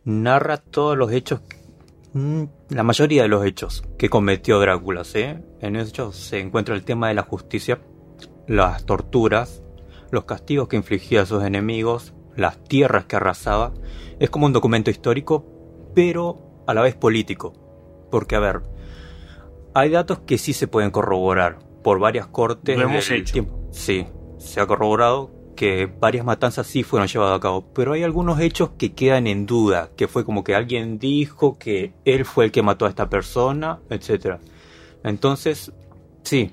narra 0.05 0.57
todos 0.57 0.97
los 0.97 1.11
hechos, 1.11 1.41
mm, 2.13 2.43
la 2.69 2.83
mayoría 2.83 3.23
de 3.23 3.27
los 3.27 3.45
hechos 3.45 3.83
que 3.97 4.09
cometió 4.09 4.59
Drácula. 4.59 5.03
¿sí? 5.03 5.25
En 5.59 5.75
ellos 5.75 6.15
se 6.15 6.39
encuentra 6.39 6.75
el 6.75 6.83
tema 6.83 7.09
de 7.09 7.15
la 7.15 7.23
justicia, 7.23 7.79
las 8.47 8.85
torturas, 8.85 9.63
los 10.11 10.25
castigos 10.25 10.67
que 10.67 10.77
infligía 10.77 11.23
a 11.23 11.25
sus 11.25 11.43
enemigos, 11.43 12.13
las 12.35 12.63
tierras 12.63 13.05
que 13.05 13.17
arrasaba. 13.17 13.73
Es 14.19 14.29
como 14.29 14.45
un 14.45 14.53
documento 14.53 14.89
histórico, 14.89 15.45
pero 15.97 16.37
a 16.67 16.75
la 16.75 16.83
vez 16.83 16.93
político. 16.93 17.53
Porque, 18.11 18.35
a 18.35 18.39
ver, 18.39 18.61
hay 19.73 19.89
datos 19.89 20.19
que 20.19 20.37
sí 20.37 20.53
se 20.53 20.67
pueden 20.67 20.91
corroborar 20.91 21.57
por 21.83 21.97
varias 21.97 22.27
cortes. 22.27 22.77
Lo 22.77 22.83
hemos 22.83 23.09
hecho. 23.09 23.33
Tiempo. 23.33 23.67
Sí, 23.71 24.05
se 24.37 24.61
ha 24.61 24.67
corroborado 24.67 25.31
que 25.55 25.87
varias 25.87 26.23
matanzas 26.23 26.67
sí 26.67 26.83
fueron 26.83 27.07
llevadas 27.07 27.37
a 27.37 27.39
cabo, 27.39 27.73
pero 27.73 27.93
hay 27.93 28.03
algunos 28.03 28.39
hechos 28.39 28.69
que 28.77 28.93
quedan 28.93 29.25
en 29.25 29.47
duda, 29.47 29.89
que 29.97 30.07
fue 30.07 30.23
como 30.23 30.43
que 30.43 30.53
alguien 30.53 30.99
dijo 30.99 31.57
que 31.57 31.93
él 32.05 32.25
fue 32.25 32.45
el 32.45 32.51
que 32.51 32.61
mató 32.61 32.85
a 32.85 32.89
esta 32.89 33.09
persona, 33.09 33.79
etc. 33.89 34.35
Entonces, 35.03 35.71
sí, 36.21 36.51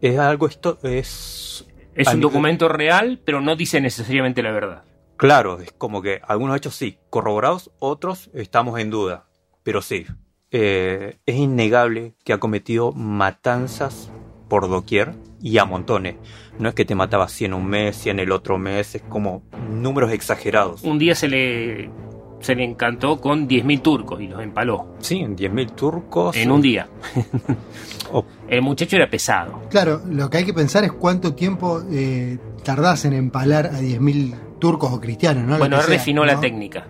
es 0.00 0.18
algo 0.18 0.46
esto 0.46 0.78
es 0.82 1.66
es 1.94 2.08
un 2.14 2.22
documento 2.22 2.70
real, 2.70 3.20
pero 3.22 3.42
no 3.42 3.56
dice 3.56 3.78
necesariamente 3.78 4.42
la 4.42 4.52
verdad. 4.52 4.84
Claro, 5.16 5.60
es 5.60 5.72
como 5.72 6.02
que 6.02 6.20
algunos 6.26 6.56
hechos 6.56 6.74
sí, 6.74 6.98
corroborados, 7.10 7.70
otros 7.78 8.30
estamos 8.34 8.78
en 8.78 8.90
duda. 8.90 9.26
Pero 9.62 9.82
sí, 9.82 10.06
eh, 10.50 11.18
es 11.26 11.36
innegable 11.36 12.14
que 12.24 12.32
ha 12.32 12.38
cometido 12.38 12.92
matanzas 12.92 14.10
por 14.48 14.68
doquier 14.68 15.14
y 15.40 15.58
a 15.58 15.64
montones. 15.64 16.16
No 16.58 16.68
es 16.68 16.74
que 16.74 16.84
te 16.84 16.94
mataba 16.94 17.28
100 17.28 17.54
un 17.54 17.66
mes, 17.66 17.96
100 17.96 18.20
el 18.20 18.32
otro 18.32 18.58
mes, 18.58 18.94
es 18.94 19.02
como 19.02 19.42
números 19.70 20.12
exagerados. 20.12 20.82
Un 20.82 20.98
día 20.98 21.14
se 21.14 21.28
le, 21.28 21.90
se 22.40 22.54
le 22.54 22.64
encantó 22.64 23.20
con 23.20 23.48
10.000 23.48 23.82
turcos 23.82 24.20
y 24.20 24.28
los 24.28 24.42
empaló. 24.42 24.94
Sí, 25.00 25.20
10.000 25.20 25.74
turcos. 25.74 26.36
En 26.36 26.50
un 26.50 26.62
día. 26.62 26.88
El 28.48 28.62
muchacho 28.62 28.96
era 28.96 29.10
pesado. 29.10 29.62
Claro, 29.68 30.02
lo 30.08 30.30
que 30.30 30.38
hay 30.38 30.44
que 30.44 30.54
pensar 30.54 30.84
es 30.84 30.92
cuánto 30.92 31.34
tiempo 31.34 31.82
eh, 31.90 32.38
tardás 32.62 33.04
en 33.04 33.14
empalar 33.14 33.66
a 33.66 33.80
10.000 33.80 34.45
turcos 34.58 34.92
o 34.92 35.00
cristianos, 35.00 35.44
¿no? 35.44 35.58
Bueno, 35.58 35.78
él 35.80 35.86
refinó 35.86 36.24
la 36.24 36.40
técnica. 36.40 36.86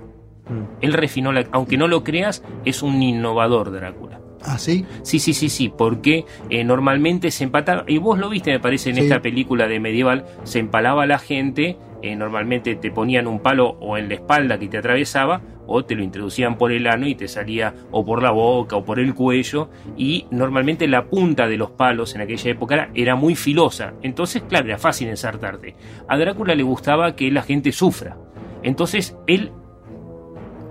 Mm. 0.49 0.83
Él 0.83 0.93
refinó 0.93 1.33
la. 1.33 1.47
Aunque 1.53 1.77
no 1.77 1.89
lo 1.89 2.05
creas, 2.05 2.43
es 2.65 2.83
un 2.83 3.03
innovador 3.03 3.73
Drácula. 3.73 4.21
¿Ah, 4.43 4.59
sí? 4.59 4.85
Sí, 5.03 5.19
sí, 5.19 5.35
sí, 5.35 5.49
sí, 5.49 5.73
porque 5.77 6.25
eh, 6.51 6.63
normalmente 6.63 7.31
se 7.31 7.45
empataba, 7.45 7.85
y 7.89 7.99
vos 7.99 8.19
lo 8.19 8.29
viste, 8.29 8.53
me 8.53 8.61
parece, 8.61 8.91
en 8.91 8.99
esta 8.99 9.21
película 9.21 9.67
de 9.67 9.81
medieval, 9.81 10.25
se 10.45 10.61
empalaba 10.61 11.03
a 11.03 11.07
la 11.07 11.19
gente, 11.19 11.77
eh, 12.03 12.17
normalmente 12.17 12.77
te 12.77 12.91
ponían 12.91 13.27
un 13.27 13.41
palo 13.41 13.77
o 13.81 13.97
en 13.97 14.09
la 14.09 14.15
espalda 14.15 14.59
que 14.59 14.69
te 14.69 14.79
atravesaba, 14.79 15.41
o 15.67 15.85
te 15.85 15.95
lo 15.95 16.03
introducían 16.03 16.57
por 16.57 16.71
el 16.73 16.87
ano 16.87 17.07
y 17.07 17.15
te 17.15 17.29
salía 17.29 17.75
o 17.91 18.05
por 18.05 18.23
la 18.23 18.31
boca 18.31 18.77
o 18.77 18.85
por 18.85 18.99
el 19.01 19.15
cuello, 19.15 19.69
y 19.97 20.27
normalmente 20.31 20.87
la 20.87 21.07
punta 21.07 21.49
de 21.49 21.57
los 21.57 21.71
palos 21.73 22.15
en 22.15 22.21
aquella 22.21 22.51
época 22.51 22.91
era 22.95 23.17
muy 23.17 23.35
filosa, 23.35 23.95
entonces, 24.03 24.43
claro, 24.49 24.67
era 24.67 24.79
fácil 24.79 25.09
ensartarte. 25.09 25.75
A 26.09 26.17
Drácula 26.17 26.55
le 26.55 26.63
gustaba 26.63 27.17
que 27.17 27.31
la 27.31 27.43
gente 27.43 27.73
sufra, 27.73 28.17
entonces 28.63 29.17
él 29.27 29.51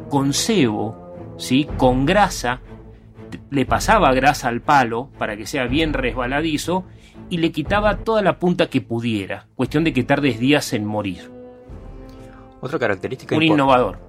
con 0.09 0.33
cebo, 0.33 1.35
¿sí? 1.37 1.67
con 1.77 2.05
grasa, 2.05 2.61
le 3.49 3.65
pasaba 3.65 4.13
grasa 4.13 4.47
al 4.47 4.61
palo 4.61 5.09
para 5.17 5.35
que 5.35 5.45
sea 5.45 5.65
bien 5.65 5.93
resbaladizo 5.93 6.85
y 7.29 7.37
le 7.37 7.51
quitaba 7.51 7.97
toda 7.97 8.21
la 8.21 8.39
punta 8.39 8.67
que 8.67 8.81
pudiera. 8.81 9.47
Cuestión 9.55 9.83
de 9.83 9.93
que 9.93 10.03
tardes 10.03 10.39
días 10.39 10.73
en 10.73 10.85
morir. 10.85 11.31
Otra 12.61 12.79
característica 12.79 13.35
Un 13.35 13.43
innovador. 13.43 13.99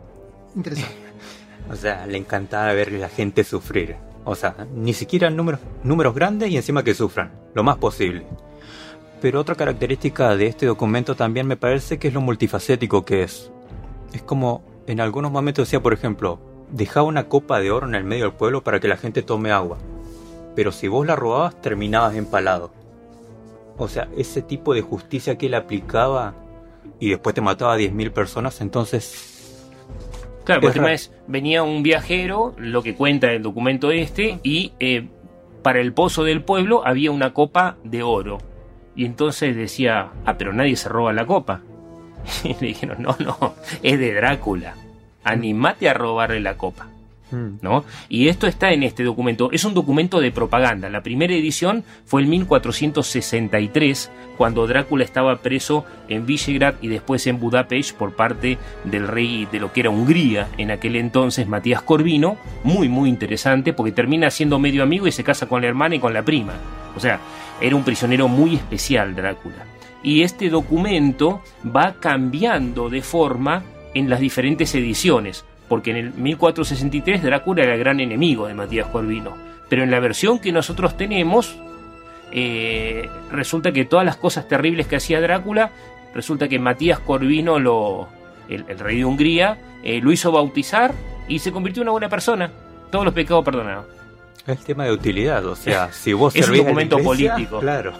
Interesante. 0.54 0.94
O 1.68 1.74
sea, 1.74 2.06
le 2.06 2.16
encantaba 2.16 2.72
ver 2.74 2.90
a 2.90 2.98
la 2.98 3.08
gente 3.08 3.42
sufrir. 3.42 3.96
O 4.24 4.36
sea, 4.36 4.54
ni 4.72 4.92
siquiera 4.92 5.30
números, 5.30 5.58
números 5.82 6.14
grandes 6.14 6.48
y 6.50 6.56
encima 6.56 6.84
que 6.84 6.94
sufran, 6.94 7.32
lo 7.54 7.64
más 7.64 7.76
posible. 7.76 8.24
Pero 9.20 9.40
otra 9.40 9.56
característica 9.56 10.36
de 10.36 10.46
este 10.46 10.66
documento 10.66 11.16
también 11.16 11.46
me 11.46 11.56
parece 11.56 11.98
que 11.98 12.06
es 12.06 12.14
lo 12.14 12.20
multifacético 12.20 13.04
que 13.04 13.24
es. 13.24 13.50
Es 14.12 14.22
como 14.22 14.62
en 14.86 15.00
algunos 15.00 15.32
momentos 15.32 15.66
decía, 15.66 15.82
por 15.82 15.92
ejemplo, 15.92 16.38
dejaba 16.70 17.06
una 17.06 17.28
copa 17.28 17.58
de 17.60 17.70
oro 17.70 17.88
en 17.88 17.94
el 17.94 18.04
medio 18.04 18.24
del 18.24 18.34
pueblo 18.34 18.62
para 18.62 18.78
que 18.78 18.88
la 18.88 18.96
gente 18.96 19.22
tome 19.22 19.50
agua. 19.50 19.78
Pero 20.54 20.72
si 20.72 20.88
vos 20.88 21.06
la 21.06 21.16
robabas, 21.16 21.60
terminabas 21.60 22.14
empalado. 22.14 22.72
O 23.78 23.88
sea, 23.88 24.08
ese 24.16 24.42
tipo 24.42 24.74
de 24.74 24.82
justicia 24.82 25.36
que 25.36 25.46
él 25.46 25.54
aplicaba 25.54 26.34
y 26.98 27.10
después 27.10 27.34
te 27.34 27.40
mataba 27.40 27.74
a 27.74 27.78
10.000 27.78 28.12
personas, 28.12 28.60
entonces 28.60 29.36
Claro, 30.46 30.60
porque 30.60 30.78
el 30.78 30.84
tema 30.84 30.92
es, 30.92 31.12
venía 31.26 31.64
un 31.64 31.82
viajero, 31.82 32.54
lo 32.56 32.80
que 32.80 32.94
cuenta 32.94 33.32
el 33.32 33.42
documento 33.42 33.90
este, 33.90 34.38
y 34.44 34.72
eh, 34.78 35.08
para 35.62 35.80
el 35.80 35.92
pozo 35.92 36.22
del 36.22 36.44
pueblo 36.44 36.86
había 36.86 37.10
una 37.10 37.34
copa 37.34 37.76
de 37.82 38.04
oro. 38.04 38.38
Y 38.94 39.06
entonces 39.06 39.56
decía, 39.56 40.10
ah, 40.24 40.38
pero 40.38 40.52
nadie 40.52 40.76
se 40.76 40.88
roba 40.88 41.12
la 41.12 41.26
copa. 41.26 41.62
Y 42.44 42.54
le 42.60 42.68
dijeron, 42.68 43.02
no, 43.02 43.16
no, 43.18 43.54
es 43.82 43.98
de 43.98 44.14
Drácula. 44.14 44.74
Animate 45.24 45.88
a 45.88 45.94
robarle 45.94 46.38
la 46.38 46.56
copa. 46.56 46.86
Mm. 47.30 47.58
¿no? 47.60 47.84
Y 48.08 48.28
esto 48.28 48.46
está 48.46 48.72
en 48.72 48.82
este 48.82 49.02
documento. 49.02 49.50
Es 49.52 49.64
un 49.64 49.74
documento 49.74 50.20
de 50.20 50.30
propaganda. 50.30 50.88
La 50.88 51.02
primera 51.02 51.34
edición 51.34 51.84
fue 52.04 52.22
en 52.22 52.30
1463, 52.30 54.10
cuando 54.36 54.66
Drácula 54.66 55.04
estaba 55.04 55.36
preso 55.36 55.84
en 56.08 56.26
Visegrad 56.26 56.74
y 56.80 56.88
después 56.88 57.26
en 57.26 57.40
Budapest 57.40 57.96
por 57.96 58.14
parte 58.14 58.58
del 58.84 59.08
rey 59.08 59.48
de 59.50 59.58
lo 59.58 59.72
que 59.72 59.80
era 59.80 59.90
Hungría 59.90 60.48
en 60.56 60.70
aquel 60.70 60.96
entonces, 60.96 61.48
Matías 61.48 61.82
Corvino. 61.82 62.36
Muy, 62.62 62.88
muy 62.88 63.08
interesante, 63.08 63.72
porque 63.72 63.92
termina 63.92 64.30
siendo 64.30 64.58
medio 64.58 64.82
amigo 64.82 65.06
y 65.06 65.12
se 65.12 65.24
casa 65.24 65.48
con 65.48 65.62
la 65.62 65.68
hermana 65.68 65.96
y 65.96 66.00
con 66.00 66.14
la 66.14 66.22
prima. 66.22 66.52
O 66.94 67.00
sea, 67.00 67.20
era 67.60 67.74
un 67.74 67.84
prisionero 67.84 68.28
muy 68.28 68.54
especial, 68.54 69.14
Drácula. 69.14 69.66
Y 70.02 70.22
este 70.22 70.48
documento 70.50 71.42
va 71.64 71.94
cambiando 71.94 72.88
de 72.88 73.02
forma 73.02 73.64
en 73.94 74.08
las 74.08 74.20
diferentes 74.20 74.74
ediciones 74.74 75.44
porque 75.68 75.90
en 75.90 75.96
el 75.96 76.12
1463 76.14 77.22
Drácula 77.22 77.62
era 77.64 77.74
el 77.74 77.80
gran 77.80 78.00
enemigo 78.00 78.46
de 78.46 78.54
Matías 78.54 78.86
Corvino. 78.88 79.36
Pero 79.68 79.82
en 79.82 79.90
la 79.90 79.98
versión 80.00 80.38
que 80.38 80.52
nosotros 80.52 80.96
tenemos, 80.96 81.56
eh, 82.32 83.08
resulta 83.30 83.72
que 83.72 83.84
todas 83.84 84.04
las 84.04 84.16
cosas 84.16 84.48
terribles 84.48 84.86
que 84.86 84.96
hacía 84.96 85.20
Drácula, 85.20 85.70
resulta 86.14 86.48
que 86.48 86.58
Matías 86.58 86.98
Corvino, 87.00 87.58
lo, 87.58 88.08
el, 88.48 88.64
el 88.68 88.78
rey 88.78 88.98
de 88.98 89.04
Hungría, 89.04 89.58
eh, 89.82 90.00
lo 90.00 90.12
hizo 90.12 90.32
bautizar 90.32 90.92
y 91.28 91.38
se 91.38 91.52
convirtió 91.52 91.82
en 91.82 91.88
una 91.88 91.92
buena 91.92 92.08
persona. 92.08 92.50
Todos 92.90 93.04
los 93.04 93.14
pecados 93.14 93.44
perdonados. 93.44 93.86
Es 94.46 94.60
tema 94.64 94.84
de 94.84 94.92
utilidad, 94.92 95.44
o 95.46 95.56
sea, 95.56 95.90
si 95.92 96.12
vos 96.12 96.34
Es 96.34 96.42
un 96.42 96.54
servís 96.54 96.60
a 96.60 96.62
la 96.64 96.68
documento 96.68 96.98
iglesia, 97.00 97.32
político. 97.32 97.60
Claro. 97.60 97.92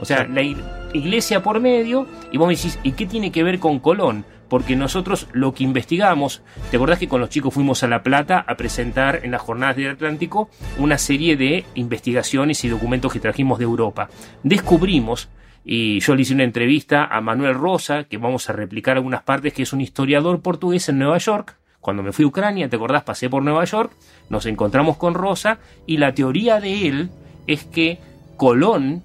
O 0.00 0.04
sea, 0.04 0.24
la 0.26 0.40
ig- 0.42 0.62
iglesia 0.94 1.42
por 1.42 1.60
medio, 1.60 2.06
y 2.32 2.38
vos 2.38 2.48
me 2.48 2.56
decís, 2.56 2.78
¿y 2.82 2.92
qué 2.92 3.06
tiene 3.06 3.30
que 3.30 3.42
ver 3.44 3.58
con 3.58 3.78
Colón? 3.78 4.24
Porque 4.52 4.76
nosotros 4.76 5.28
lo 5.32 5.54
que 5.54 5.64
investigamos, 5.64 6.42
¿te 6.70 6.76
acordás 6.76 6.98
que 6.98 7.08
con 7.08 7.22
los 7.22 7.30
chicos 7.30 7.54
fuimos 7.54 7.82
a 7.84 7.88
La 7.88 8.02
Plata 8.02 8.44
a 8.46 8.54
presentar 8.54 9.20
en 9.22 9.30
las 9.30 9.40
jornadas 9.40 9.76
del 9.76 9.92
Atlántico 9.92 10.50
una 10.76 10.98
serie 10.98 11.38
de 11.38 11.64
investigaciones 11.74 12.62
y 12.62 12.68
documentos 12.68 13.14
que 13.14 13.18
trajimos 13.18 13.58
de 13.58 13.64
Europa? 13.64 14.10
Descubrimos, 14.42 15.30
y 15.64 16.00
yo 16.00 16.14
le 16.14 16.20
hice 16.20 16.34
una 16.34 16.44
entrevista 16.44 17.06
a 17.06 17.22
Manuel 17.22 17.54
Rosa, 17.54 18.04
que 18.04 18.18
vamos 18.18 18.50
a 18.50 18.52
replicar 18.52 18.98
algunas 18.98 19.22
partes, 19.22 19.54
que 19.54 19.62
es 19.62 19.72
un 19.72 19.80
historiador 19.80 20.42
portugués 20.42 20.86
en 20.90 20.98
Nueva 20.98 21.16
York. 21.16 21.56
Cuando 21.80 22.02
me 22.02 22.12
fui 22.12 22.26
a 22.26 22.28
Ucrania, 22.28 22.68
¿te 22.68 22.76
acordás? 22.76 23.04
Pasé 23.04 23.30
por 23.30 23.42
Nueva 23.42 23.64
York, 23.64 23.94
nos 24.28 24.44
encontramos 24.44 24.98
con 24.98 25.14
Rosa, 25.14 25.60
y 25.86 25.96
la 25.96 26.12
teoría 26.12 26.60
de 26.60 26.88
él 26.88 27.10
es 27.46 27.64
que 27.64 28.00
Colón 28.36 29.02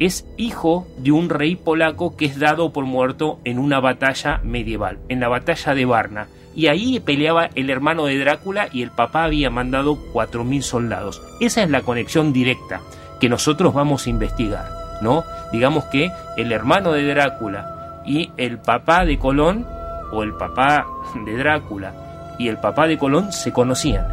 es 0.00 0.26
hijo 0.38 0.88
de 0.96 1.12
un 1.12 1.28
rey 1.28 1.54
polaco 1.56 2.16
que 2.16 2.24
es 2.24 2.38
dado 2.40 2.72
por 2.72 2.86
muerto 2.86 3.38
en 3.44 3.58
una 3.58 3.80
batalla 3.80 4.40
medieval, 4.42 4.98
en 5.08 5.20
la 5.20 5.28
batalla 5.28 5.74
de 5.74 5.84
Varna. 5.84 6.26
Y 6.56 6.66
ahí 6.66 6.98
peleaba 6.98 7.50
el 7.54 7.70
hermano 7.70 8.06
de 8.06 8.18
Drácula 8.18 8.68
y 8.72 8.82
el 8.82 8.90
papá 8.90 9.24
había 9.24 9.50
mandado 9.50 9.96
4.000 10.12 10.62
soldados. 10.62 11.22
Esa 11.38 11.62
es 11.62 11.70
la 11.70 11.82
conexión 11.82 12.32
directa 12.32 12.80
que 13.20 13.28
nosotros 13.28 13.74
vamos 13.74 14.06
a 14.06 14.10
investigar, 14.10 14.68
¿no? 15.02 15.22
Digamos 15.52 15.84
que 15.84 16.10
el 16.38 16.50
hermano 16.50 16.92
de 16.92 17.06
Drácula 17.06 18.02
y 18.06 18.30
el 18.38 18.58
papá 18.58 19.04
de 19.04 19.18
Colón, 19.18 19.66
o 20.12 20.22
el 20.22 20.32
papá 20.34 20.86
de 21.24 21.36
Drácula 21.36 21.92
y 22.38 22.48
el 22.48 22.56
papá 22.56 22.86
de 22.86 22.98
Colón 22.98 23.32
se 23.32 23.52
conocían 23.52 24.06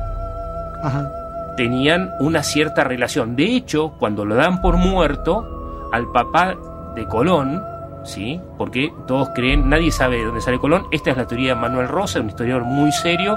Ajá. 0.84 1.10
tenían 1.56 2.12
una 2.20 2.44
cierta 2.44 2.84
relación. 2.84 3.36
De 3.36 3.56
hecho, 3.56 3.94
cuando 3.98 4.26
lo 4.26 4.36
dan 4.36 4.62
por 4.62 4.78
muerto, 4.78 5.57
al 5.92 6.12
papá 6.12 6.56
de 6.96 7.08
Colón, 7.08 7.62
¿sí? 8.04 8.42
Porque 8.58 8.94
todos 9.08 9.30
creen, 9.36 9.70
nadie 9.70 9.92
sabe 9.92 10.18
de 10.18 10.26
dónde 10.26 10.42
sale 10.42 10.60
Colón. 10.60 10.88
Esta 10.92 11.12
es 11.12 11.18
la 11.18 11.28
teoría 11.28 11.56
de 11.56 11.62
Manuel 11.62 11.88
Rosa, 11.88 12.20
un 12.20 12.30
historiador 12.30 12.64
muy 12.64 12.92
serio, 12.92 13.36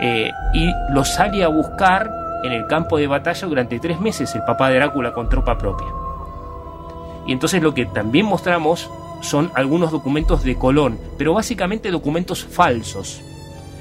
eh, 0.00 0.30
y 0.54 0.70
lo 0.90 1.04
sale 1.04 1.42
a 1.44 1.48
buscar 1.48 2.10
en 2.42 2.52
el 2.52 2.66
campo 2.66 2.98
de 2.98 3.06
batalla 3.06 3.46
durante 3.48 3.78
tres 3.78 4.00
meses 4.00 4.34
el 4.34 4.44
papá 4.44 4.68
de 4.68 4.76
Drácula 4.76 5.12
con 5.12 5.28
tropa 5.28 5.58
propia. 5.58 5.88
Y 7.26 7.32
entonces 7.32 7.62
lo 7.62 7.74
que 7.74 7.86
también 7.86 8.26
mostramos 8.26 8.90
son 9.20 9.50
algunos 9.54 9.90
documentos 9.90 10.44
de 10.44 10.56
Colón, 10.56 10.98
pero 11.18 11.34
básicamente 11.34 11.90
documentos 11.90 12.44
falsos. 12.44 13.20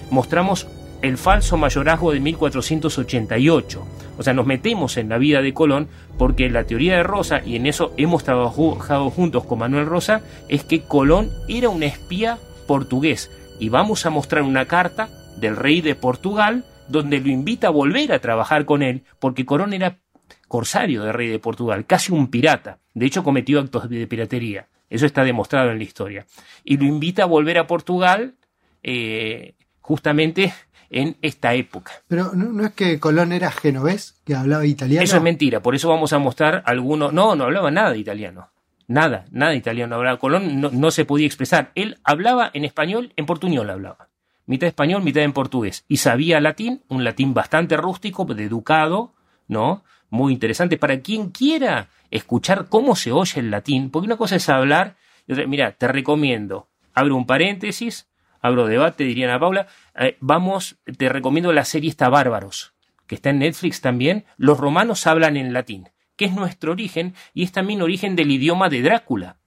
Mostramos 0.09 0.67
el 1.07 1.17
falso 1.19 1.55
mayorazgo 1.55 2.11
de 2.11 2.19
1488. 2.19 3.87
O 4.17 4.23
sea, 4.23 4.33
nos 4.33 4.47
metemos 4.47 4.97
en 4.97 5.09
la 5.09 5.19
vida 5.19 5.41
de 5.41 5.53
Colón 5.53 5.87
porque 6.17 6.49
la 6.49 6.63
teoría 6.63 6.97
de 6.97 7.03
Rosa, 7.03 7.41
y 7.45 7.55
en 7.57 7.67
eso 7.67 7.93
hemos 7.97 8.23
trabajado 8.23 9.09
juntos 9.11 9.45
con 9.45 9.59
Manuel 9.59 9.85
Rosa, 9.85 10.21
es 10.49 10.63
que 10.63 10.81
Colón 10.81 11.29
era 11.47 11.69
un 11.69 11.83
espía 11.83 12.39
portugués. 12.67 13.29
Y 13.59 13.69
vamos 13.69 14.05
a 14.05 14.09
mostrar 14.09 14.41
una 14.41 14.65
carta 14.65 15.09
del 15.37 15.55
rey 15.55 15.81
de 15.81 15.93
Portugal 15.93 16.65
donde 16.87 17.19
lo 17.19 17.29
invita 17.29 17.67
a 17.67 17.71
volver 17.71 18.11
a 18.11 18.19
trabajar 18.19 18.65
con 18.65 18.81
él 18.81 19.03
porque 19.19 19.45
Colón 19.45 19.73
era 19.73 19.99
corsario 20.47 21.03
del 21.03 21.13
rey 21.13 21.27
de 21.27 21.39
Portugal, 21.39 21.85
casi 21.85 22.13
un 22.13 22.29
pirata. 22.29 22.79
De 22.95 23.05
hecho, 23.05 23.23
cometió 23.23 23.59
actos 23.59 23.89
de 23.89 24.07
piratería. 24.07 24.69
Eso 24.89 25.05
está 25.05 25.23
demostrado 25.23 25.69
en 25.69 25.77
la 25.77 25.83
historia. 25.83 26.25
Y 26.63 26.77
lo 26.77 26.85
invita 26.85 27.23
a 27.23 27.27
volver 27.27 27.59
a 27.59 27.67
Portugal 27.67 28.35
eh, 28.81 29.55
justamente 29.81 30.51
en 30.95 31.17
esta 31.21 31.53
época. 31.53 31.91
Pero 32.08 32.31
¿no, 32.34 32.45
no 32.45 32.65
es 32.65 32.71
que 32.71 32.99
Colón 32.99 33.34
era 33.34 33.51
genovés, 33.51 34.21
que 34.25 34.34
hablaba 34.34 34.65
italiano. 34.65 35.03
Eso 35.03 35.17
es 35.17 35.23
mentira, 35.23 35.62
por 35.62 35.75
eso 35.75 35.89
vamos 35.89 36.13
a 36.13 36.19
mostrar 36.19 36.63
algunos... 36.65 37.12
No, 37.12 37.36
no 37.36 37.43
hablaba 37.43 37.69
nada 37.69 37.91
de 37.91 37.99
italiano. 37.99 38.49
Nada, 38.88 39.25
nada 39.29 39.51
de 39.51 39.58
italiano 39.58 39.95
hablaba. 39.95 40.17
Colón 40.17 40.62
no, 40.62 40.69
no 40.71 40.91
se 40.91 41.03
podía 41.03 41.27
expresar. 41.27 41.71
Él 41.75 41.99
hablaba 42.05 42.49
en 42.53 42.63
español, 42.63 43.12
en 43.17 43.25
portuñol 43.25 43.69
hablaba. 43.69 44.08
Mitad 44.45 44.67
español, 44.67 45.03
mitad 45.03 45.23
en 45.23 45.34
portugués. 45.34 45.84
Y 45.89 45.97
sabía 45.97 46.39
latín, 46.39 46.81
un 46.88 47.03
latín 47.03 47.34
bastante 47.34 47.75
rústico, 47.75 48.23
de 48.25 48.45
educado, 48.45 49.13
¿no? 49.49 49.84
Muy 50.10 50.31
interesante. 50.31 50.77
Para 50.77 51.01
quien 51.01 51.29
quiera 51.29 51.89
escuchar 52.10 52.67
cómo 52.69 52.95
se 52.95 53.12
oye 53.12 53.41
el 53.41 53.51
latín, 53.51 53.89
porque 53.89 54.05
una 54.05 54.17
cosa 54.17 54.38
es 54.38 54.47
hablar, 54.47 54.95
y 55.27 55.34
otra, 55.34 55.45
mira, 55.45 55.71
te 55.73 55.89
recomiendo, 55.89 56.69
abro 56.93 57.17
un 57.17 57.25
paréntesis, 57.25 58.08
abro 58.39 58.67
debate, 58.67 59.03
diría 59.03 59.25
Ana 59.27 59.39
Paula, 59.39 59.67
eh, 59.97 60.17
vamos, 60.19 60.77
te 60.97 61.10
recomiendo 61.10 61.53
la 61.53 61.65
serie 61.65 61.89
esta 61.89 62.10
Bárbaros, 62.10 62.73
que 63.08 63.15
está 63.15 63.29
en 63.29 63.39
Netflix 63.39 63.81
también, 63.81 64.25
los 64.38 64.58
romanos 64.58 65.08
hablan 65.08 65.38
en 65.38 65.53
latín, 65.53 65.89
que 66.15 66.25
es 66.25 66.34
nuestro 66.34 66.71
origen 66.71 67.13
y 67.34 67.43
es 67.43 67.51
también 67.51 67.81
origen 67.81 68.15
del 68.15 68.31
idioma 68.31 68.69
de 68.69 68.81
Drácula, 68.81 69.38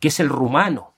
que 0.00 0.08
es 0.08 0.20
el 0.20 0.28
rumano, 0.28 0.96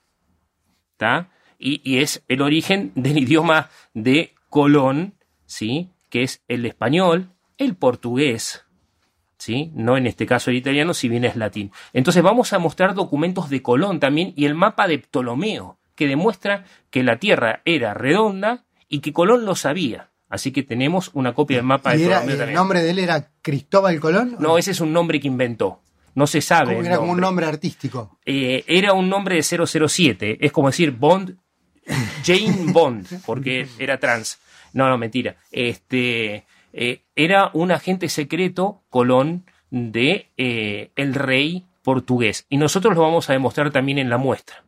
¿está? 0.93 1.31
Y, 1.59 1.81
y 1.89 1.99
es 1.99 2.25
el 2.29 2.43
origen 2.43 2.93
del 2.95 3.19
idioma 3.19 3.71
de 3.95 4.35
Colón, 4.51 5.15
¿sí? 5.47 5.91
Que 6.09 6.23
es 6.23 6.43
el 6.49 6.67
español, 6.67 7.31
el 7.57 7.77
portugués, 7.77 8.65
¿sí? 9.39 9.73
No 9.75 9.97
en 9.97 10.07
este 10.07 10.27
caso 10.27 10.51
el 10.51 10.57
italiano, 10.57 10.95
si 10.95 11.09
bien 11.09 11.25
es 11.25 11.37
latín. 11.37 11.73
Entonces 11.93 12.23
vamos 12.23 12.53
a 12.53 12.59
mostrar 12.59 12.95
documentos 12.95 13.49
de 13.49 13.63
Colón 13.63 14.01
también 14.01 14.33
y 14.37 14.45
el 14.45 14.55
mapa 14.55 14.87
de 14.87 14.99
Ptolomeo, 14.99 15.79
que 15.95 16.07
demuestra 16.07 16.65
que 16.91 17.03
la 17.03 17.19
Tierra 17.19 17.63
era 17.65 17.95
redonda 17.95 18.65
y 18.89 19.01
que 19.01 19.13
Colón 19.13 19.45
lo 19.45 19.55
sabía. 19.55 20.11
Así 20.29 20.53
que 20.53 20.63
tenemos 20.63 21.11
una 21.15 21.33
copia 21.33 21.57
del 21.57 21.67
mapa 21.67 21.95
¿Y 21.95 22.01
de 22.01 22.07
era, 22.07 22.23
el 22.23 22.29
también. 22.37 22.55
nombre 22.55 22.83
de 22.83 22.91
él 22.91 22.99
era 22.99 23.31
Cristóbal 23.41 23.99
Colón? 23.99 24.37
No, 24.39 24.59
ese 24.59 24.73
es 24.73 24.81
un 24.81 24.93
nombre 24.93 25.21
que 25.21 25.29
inventó. 25.29 25.81
No 26.15 26.27
se 26.27 26.41
sabe. 26.41 26.75
Como 26.75 26.87
era 26.87 26.97
como 26.97 27.13
un 27.13 27.21
nombre. 27.21 27.27
nombre 27.27 27.47
artístico. 27.47 28.19
Eh, 28.27 28.65
era 28.67 28.93
un 28.93 29.09
nombre 29.09 29.37
de 29.37 29.43
007. 29.43 30.39
Es 30.45 30.53
como 30.53 30.69
decir 30.69 30.91
Bond, 30.91 31.37
Jane 32.25 32.73
Bond, 32.73 33.23
porque 33.25 33.69
era 33.79 33.99
trans. 33.99 34.39
No, 34.73 34.89
no, 34.89 34.99
mentira. 34.99 35.37
Este, 35.51 36.45
eh, 36.73 37.03
era 37.15 37.51
un 37.55 37.73
agente 37.73 38.09
secreto, 38.09 38.83
Colón, 38.91 39.47
de 39.71 40.29
eh, 40.37 40.91
el 40.97 41.15
rey 41.15 41.65
portugués. 41.83 42.47
Y 42.51 42.59
nosotros 42.59 42.95
lo 42.95 43.03
vamos 43.03 43.31
a 43.31 43.33
demostrar 43.33 43.71
también 43.71 43.99
en 43.99 44.11
la 44.11 44.19
muestra. 44.19 44.65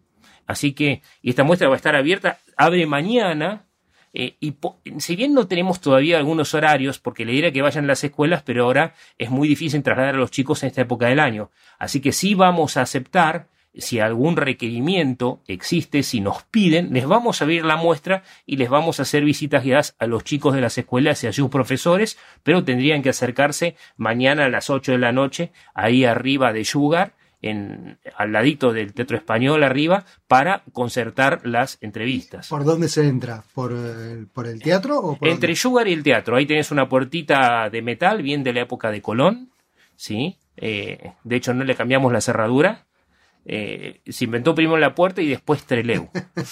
Así 0.46 0.72
que, 0.72 1.02
y 1.22 1.30
esta 1.30 1.44
muestra 1.44 1.68
va 1.68 1.74
a 1.74 1.76
estar 1.76 1.94
abierta, 1.94 2.38
abre 2.56 2.86
mañana, 2.86 3.66
eh, 4.12 4.36
y 4.40 4.54
si 4.98 5.16
bien 5.16 5.34
no 5.34 5.46
tenemos 5.46 5.80
todavía 5.80 6.18
algunos 6.18 6.54
horarios, 6.54 6.98
porque 6.98 7.24
le 7.24 7.32
diré 7.32 7.52
que 7.52 7.62
vayan 7.62 7.84
a 7.84 7.88
las 7.88 8.02
escuelas, 8.02 8.42
pero 8.42 8.64
ahora 8.64 8.94
es 9.18 9.30
muy 9.30 9.48
difícil 9.48 9.82
trasladar 9.82 10.14
a 10.16 10.18
los 10.18 10.30
chicos 10.30 10.62
en 10.62 10.68
esta 10.68 10.82
época 10.82 11.06
del 11.06 11.20
año. 11.20 11.50
Así 11.78 12.00
que 12.00 12.12
sí 12.12 12.34
vamos 12.34 12.76
a 12.76 12.82
aceptar, 12.82 13.46
si 13.72 14.00
algún 14.00 14.36
requerimiento 14.36 15.42
existe, 15.46 16.02
si 16.02 16.20
nos 16.20 16.42
piden, 16.42 16.92
les 16.92 17.06
vamos 17.06 17.40
a 17.40 17.44
abrir 17.44 17.64
la 17.64 17.76
muestra 17.76 18.24
y 18.44 18.56
les 18.56 18.68
vamos 18.68 18.98
a 18.98 19.02
hacer 19.02 19.24
visitas 19.24 19.62
guiadas 19.62 19.94
a 20.00 20.06
los 20.06 20.24
chicos 20.24 20.54
de 20.54 20.60
las 20.60 20.76
escuelas 20.76 21.22
y 21.22 21.28
a 21.28 21.32
sus 21.32 21.48
profesores, 21.50 22.18
pero 22.42 22.64
tendrían 22.64 23.00
que 23.02 23.10
acercarse 23.10 23.76
mañana 23.96 24.46
a 24.46 24.48
las 24.48 24.70
8 24.70 24.90
de 24.90 24.98
la 24.98 25.12
noche, 25.12 25.52
ahí 25.72 26.04
arriba 26.04 26.52
de 26.52 26.64
Sugar, 26.64 27.14
en, 27.42 27.98
al 28.16 28.32
ladito 28.32 28.72
del 28.72 28.92
Teatro 28.92 29.16
Español 29.16 29.62
arriba 29.62 30.04
para 30.26 30.62
concertar 30.72 31.40
las 31.46 31.78
entrevistas. 31.80 32.48
¿Por 32.48 32.64
dónde 32.64 32.88
se 32.88 33.06
entra? 33.06 33.44
¿Por 33.54 33.72
el, 33.72 34.26
por 34.26 34.46
el 34.46 34.62
teatro? 34.62 34.98
O 34.98 35.16
por 35.16 35.28
Entre 35.28 35.54
Sugar 35.56 35.88
y 35.88 35.92
el 35.92 36.02
teatro. 36.02 36.36
Ahí 36.36 36.46
tenés 36.46 36.70
una 36.70 36.88
puertita 36.88 37.70
de 37.70 37.82
metal, 37.82 38.22
bien 38.22 38.42
de 38.42 38.52
la 38.52 38.60
época 38.62 38.90
de 38.90 39.02
Colón. 39.02 39.50
¿sí? 40.00 40.38
Eh, 40.56 41.12
de 41.24 41.36
hecho, 41.36 41.52
no 41.52 41.62
le 41.64 41.74
cambiamos 41.74 42.10
la 42.10 42.22
cerradura. 42.22 42.86
Eh, 43.46 44.02
se 44.06 44.26
inventó 44.26 44.54
primero 44.54 44.76
la 44.76 44.94
puerta 44.94 45.22
y 45.22 45.26
después 45.28 45.64
Treleu. 45.64 46.10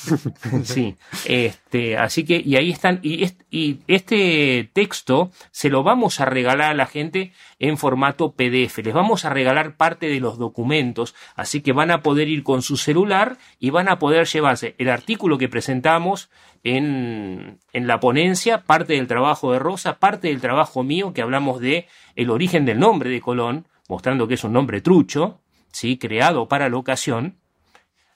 sí, 0.65 0.97
este, 1.27 1.99
así 1.99 2.25
que, 2.25 2.43
y 2.45 2.57
ahí 2.57 2.71
están, 2.71 3.01
y, 3.03 3.31
y, 3.51 3.81
este 3.87 4.71
texto 4.73 5.31
se 5.51 5.69
lo 5.69 5.83
vamos 5.83 6.21
a 6.21 6.25
regalar 6.25 6.71
a 6.71 6.75
la 6.75 6.87
gente 6.87 7.33
en 7.59 7.77
formato 7.77 8.33
PDF. 8.33 8.79
Les 8.79 8.95
vamos 8.95 9.25
a 9.25 9.31
regalar 9.31 9.77
parte 9.77 10.09
de 10.09 10.19
los 10.19 10.39
documentos, 10.39 11.15
así 11.37 11.61
que 11.61 11.73
van 11.73 11.91
a 11.91 12.03
poder 12.03 12.29
ir 12.29 12.43
con 12.43 12.63
su 12.63 12.77
celular 12.77 13.37
y 13.59 13.71
van 13.71 13.89
a 13.89 13.99
poder 13.99 14.27
llevarse 14.27 14.75
el 14.79 14.89
artículo 14.89 15.37
que 15.37 15.49
presentamos 15.49 16.31
en, 16.65 17.59
en 17.73 17.87
la 17.87 18.01
ponencia, 18.01 18.65
parte 18.65 18.95
del 18.95 19.07
trabajo 19.07 19.53
de 19.53 19.59
Rosa, 19.59 19.99
parte 19.99 20.29
del 20.29 20.41
trabajo 20.41 20.83
mío, 20.83 21.13
que 21.13 21.23
hablamos 21.23 21.61
de 21.61 21.87
el 22.17 22.31
origen 22.31 22.65
del 22.65 22.79
nombre 22.79 23.11
de 23.11 23.21
Colón, 23.21 23.67
mostrando 23.89 24.27
que 24.27 24.35
es 24.35 24.45
un 24.45 24.53
nombre 24.53 24.81
trucho, 24.81 25.41
¿sí? 25.73 25.99
creado 25.99 26.49
para 26.49 26.69
la 26.69 26.77
ocasión, 26.77 27.37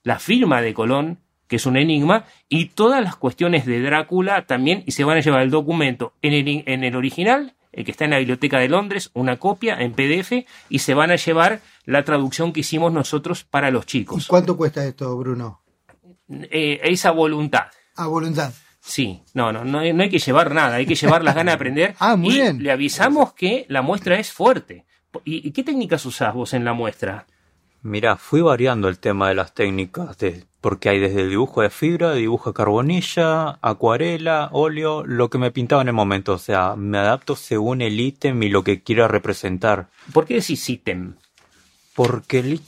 la 0.03 0.19
firma 0.19 0.61
de 0.61 0.75
Colón, 0.75 1.19
que 1.49 1.57
es 1.57 1.67
un 1.67 1.77
enigma, 1.77 2.25
y 2.49 2.67
todas 2.67 3.03
las 3.03 3.17
cuestiones 3.17 3.67
de 3.67 3.83
Drácula 3.83 4.47
también, 4.47 4.83
y 4.87 4.93
se 4.93 5.05
van 5.05 5.19
a 5.19 5.21
llevar 5.21 5.43
el 5.43 5.51
documento 5.51 6.15
en 6.23 6.33
el, 6.33 6.65
en 6.67 6.85
el 6.85 6.97
original, 6.97 7.55
el 7.73 7.85
que 7.85 7.91
está 7.91 8.05
en 8.05 8.13
la 8.13 8.19
Biblioteca 8.19 8.59
de 8.59 8.69
Londres, 8.69 9.11
una 9.15 9.39
copia 9.39 9.81
en 9.81 9.93
PDF, 9.93 10.47
y 10.69 10.79
se 10.79 10.95
van 10.95 11.11
a 11.11 11.17
llevar 11.17 11.61
la 11.85 12.05
traducción 12.05 12.53
que 12.53 12.61
hicimos 12.61 12.93
nosotros 12.93 13.45
para 13.45 13.71
los 13.71 13.87
chicos. 13.87 14.25
¿Y 14.25 14.29
cuánto 14.29 14.57
cuesta 14.57 14.85
esto, 14.85 15.17
Bruno? 15.17 15.63
Eh, 16.29 16.81
esa 16.85 17.11
voluntad. 17.11 17.67
A 17.97 18.07
voluntad. 18.07 18.53
Sí, 18.81 19.23
no, 19.35 19.53
no, 19.53 19.65
no, 19.65 19.79
hay 19.79 20.11
que 20.11 20.19
llevar 20.19 20.53
nada, 20.53 20.77
hay 20.77 20.87
que 20.87 20.97
llevar 20.97 21.23
las 21.23 21.35
ganas 21.35 21.53
de 21.53 21.57
aprender. 21.57 21.95
ah, 22.01 22.17
muy 22.17 22.35
y 22.35 22.41
bien. 22.41 22.63
Le 22.63 22.73
avisamos 22.73 23.33
que 23.33 23.65
la 23.69 23.81
muestra 23.81 24.19
es 24.19 24.33
fuerte. 24.33 24.87
¿Y, 25.25 25.47
¿Y 25.47 25.53
qué 25.53 25.63
técnicas 25.63 26.05
usás 26.05 26.35
vos 26.35 26.53
en 26.55 26.65
la 26.65 26.73
muestra? 26.73 27.27
Mira, 27.83 28.17
fui 28.17 28.41
variando 28.43 28.89
el 28.89 28.99
tema 28.99 29.29
de 29.29 29.35
las 29.35 29.55
técnicas, 29.55 30.17
de, 30.19 30.45
porque 30.61 30.89
hay 30.89 31.01
desde 31.01 31.23
el 31.23 31.31
dibujo 31.31 31.63
de 31.63 31.71
fibra, 31.71 32.15
dibujo 32.15 32.51
de 32.51 32.55
carbonilla, 32.55 33.59
acuarela, 33.61 34.49
óleo, 34.53 35.05
lo 35.05 35.29
que 35.31 35.39
me 35.39 35.51
pintaba 35.51 35.83
en 35.83 35.89
el 35.89 35.95
momento. 35.95 36.35
O 36.35 36.39
sea, 36.39 36.77
me 36.77 36.99
adapto 36.99 37.35
según 37.35 37.83
el 37.83 37.99
ítem 37.99 38.41
y 38.43 38.49
lo 38.51 38.63
que 38.63 38.83
quiera 38.83 39.09
representar. 39.09 39.89
¿Por 40.13 40.27
qué 40.27 40.35
decís 40.35 40.69
ítem? 40.71 41.15
Porque 41.95 42.39
el, 42.39 42.61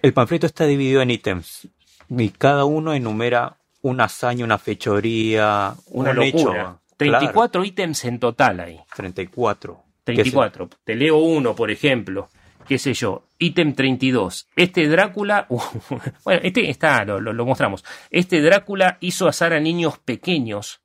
el 0.00 0.12
panfleto 0.14 0.46
está 0.46 0.64
dividido 0.64 1.02
en 1.02 1.10
ítems 1.10 1.68
y 2.08 2.30
cada 2.30 2.64
uno 2.64 2.94
enumera 2.94 3.56
una 3.82 4.04
hazaña, 4.04 4.44
una 4.44 4.58
fechoría, 4.58 5.74
una 5.86 6.10
un 6.10 6.16
locura. 6.16 6.60
hecho. 6.60 6.78
34 6.96 7.50
Claro, 7.50 7.64
ítems 7.64 8.04
en 8.04 8.18
total 8.18 8.60
ahí. 8.60 8.80
34. 8.96 9.82
34. 10.04 10.68
Te 10.84 10.94
leo 10.94 11.18
uno, 11.18 11.54
por 11.54 11.70
ejemplo. 11.70 12.28
Qué 12.72 12.78
sé 12.78 12.94
yo. 12.94 13.26
Ítem 13.38 13.74
32. 13.74 14.48
Este 14.56 14.88
Drácula. 14.88 15.46
bueno, 16.24 16.40
este 16.42 16.70
está, 16.70 17.04
lo, 17.04 17.20
lo, 17.20 17.34
lo 17.34 17.44
mostramos. 17.44 17.84
Este 18.08 18.40
Drácula 18.40 18.96
hizo 19.00 19.28
asar 19.28 19.52
a 19.52 19.60
niños 19.60 19.98
pequeños, 19.98 20.80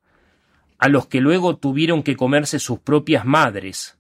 a 0.80 0.90
los 0.90 1.08
que 1.08 1.22
luego 1.22 1.56
tuvieron 1.56 2.04
que 2.04 2.18
comerse 2.18 2.60
sus 2.60 2.80
propias 2.80 3.24
madres, 3.24 3.98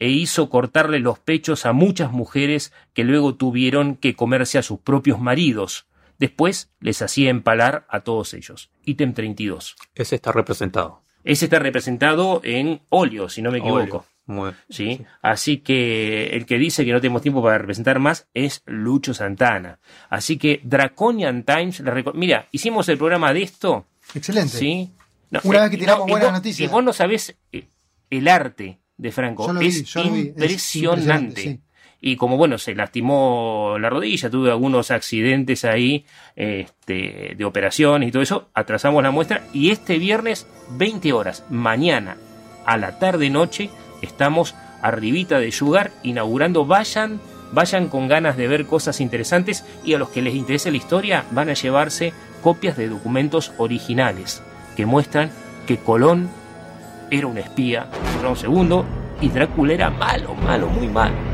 e 0.00 0.08
hizo 0.08 0.50
cortarle 0.50 0.98
los 0.98 1.20
pechos 1.20 1.64
a 1.64 1.72
muchas 1.72 2.10
mujeres 2.10 2.72
que 2.92 3.04
luego 3.04 3.36
tuvieron 3.36 3.94
que 3.94 4.16
comerse 4.16 4.58
a 4.58 4.64
sus 4.64 4.80
propios 4.80 5.20
maridos. 5.20 5.86
Después 6.18 6.72
les 6.80 7.02
hacía 7.02 7.30
empalar 7.30 7.86
a 7.88 8.00
todos 8.00 8.34
ellos. 8.34 8.72
Ítem 8.84 9.14
32. 9.14 9.76
Ese 9.94 10.16
está 10.16 10.32
representado. 10.32 11.04
Ese 11.22 11.44
está 11.44 11.60
representado 11.60 12.40
en 12.42 12.82
óleo, 12.88 13.28
si 13.28 13.42
no 13.42 13.52
me 13.52 13.58
equivoco. 13.58 13.98
Óleo. 13.98 14.11
Muy- 14.26 14.52
¿sí? 14.70 15.00
Así 15.20 15.58
que 15.58 16.28
el 16.36 16.46
que 16.46 16.56
dice 16.58 16.84
que 16.84 16.92
no 16.92 17.00
tenemos 17.00 17.22
tiempo 17.22 17.42
para 17.42 17.58
representar 17.58 17.98
más 17.98 18.28
es 18.34 18.62
Lucho 18.66 19.14
Santana. 19.14 19.78
Así 20.10 20.38
que 20.38 20.60
Draconian 20.62 21.42
Times, 21.44 21.80
la 21.80 22.02
mira, 22.14 22.48
hicimos 22.52 22.88
el 22.88 22.98
programa 22.98 23.32
de 23.32 23.42
esto, 23.42 23.86
Excelente. 24.14 24.56
¿sí? 24.56 24.92
No, 25.30 25.40
Una 25.44 25.58
eh, 25.58 25.62
vez 25.62 25.70
que 25.70 25.78
tiramos 25.78 26.06
y 26.08 26.10
buenas 26.10 26.28
vos- 26.28 26.38
noticias. 26.38 26.68
Y 26.70 26.72
vos 26.72 26.84
no 26.84 26.92
sabés 26.92 27.36
eh, 27.52 27.66
el 28.10 28.28
arte 28.28 28.78
de 28.96 29.10
Franco, 29.12 29.46
Yo 29.48 29.52
lo 29.54 29.60
vi, 29.60 29.66
es 29.66 29.84
yo 29.84 30.04
lo 30.04 30.12
vi, 30.12 30.20
es 30.20 30.26
impresionante. 30.28 31.40
sí. 31.42 31.60
Y 32.04 32.16
como 32.16 32.36
bueno, 32.36 32.58
se 32.58 32.74
lastimó 32.74 33.76
la 33.78 33.88
rodilla, 33.88 34.28
tuve 34.28 34.50
algunos 34.50 34.90
accidentes 34.90 35.64
ahí 35.64 36.04
este, 36.34 37.34
de 37.36 37.44
operación 37.44 38.02
y 38.02 38.10
todo 38.10 38.22
eso, 38.22 38.50
atrasamos 38.54 39.02
la 39.04 39.10
muestra 39.12 39.44
y 39.52 39.70
este 39.70 39.98
viernes 39.98 40.46
20 40.70 41.12
horas, 41.12 41.44
mañana 41.48 42.16
a 42.66 42.76
la 42.76 42.98
tarde 42.98 43.30
noche, 43.30 43.70
estamos 44.02 44.54
arribita 44.82 45.38
de 45.38 45.52
Sugar 45.52 45.92
inaugurando, 46.02 46.66
vayan, 46.66 47.20
vayan 47.52 47.88
con 47.88 48.08
ganas 48.08 48.36
de 48.36 48.48
ver 48.48 48.66
cosas 48.66 49.00
interesantes 49.00 49.64
y 49.84 49.94
a 49.94 49.98
los 49.98 50.10
que 50.10 50.22
les 50.22 50.34
interese 50.34 50.70
la 50.70 50.76
historia 50.76 51.24
van 51.30 51.48
a 51.48 51.54
llevarse 51.54 52.12
copias 52.42 52.76
de 52.76 52.88
documentos 52.88 53.52
originales 53.58 54.42
que 54.76 54.86
muestran 54.86 55.30
que 55.66 55.78
Colón 55.78 56.28
era 57.10 57.26
un 57.26 57.38
espía, 57.38 57.86
un 58.26 58.36
segundo, 58.36 58.86
y 59.20 59.28
Drácula 59.28 59.74
era 59.74 59.90
malo, 59.90 60.34
malo, 60.34 60.66
muy 60.68 60.88
malo. 60.88 61.31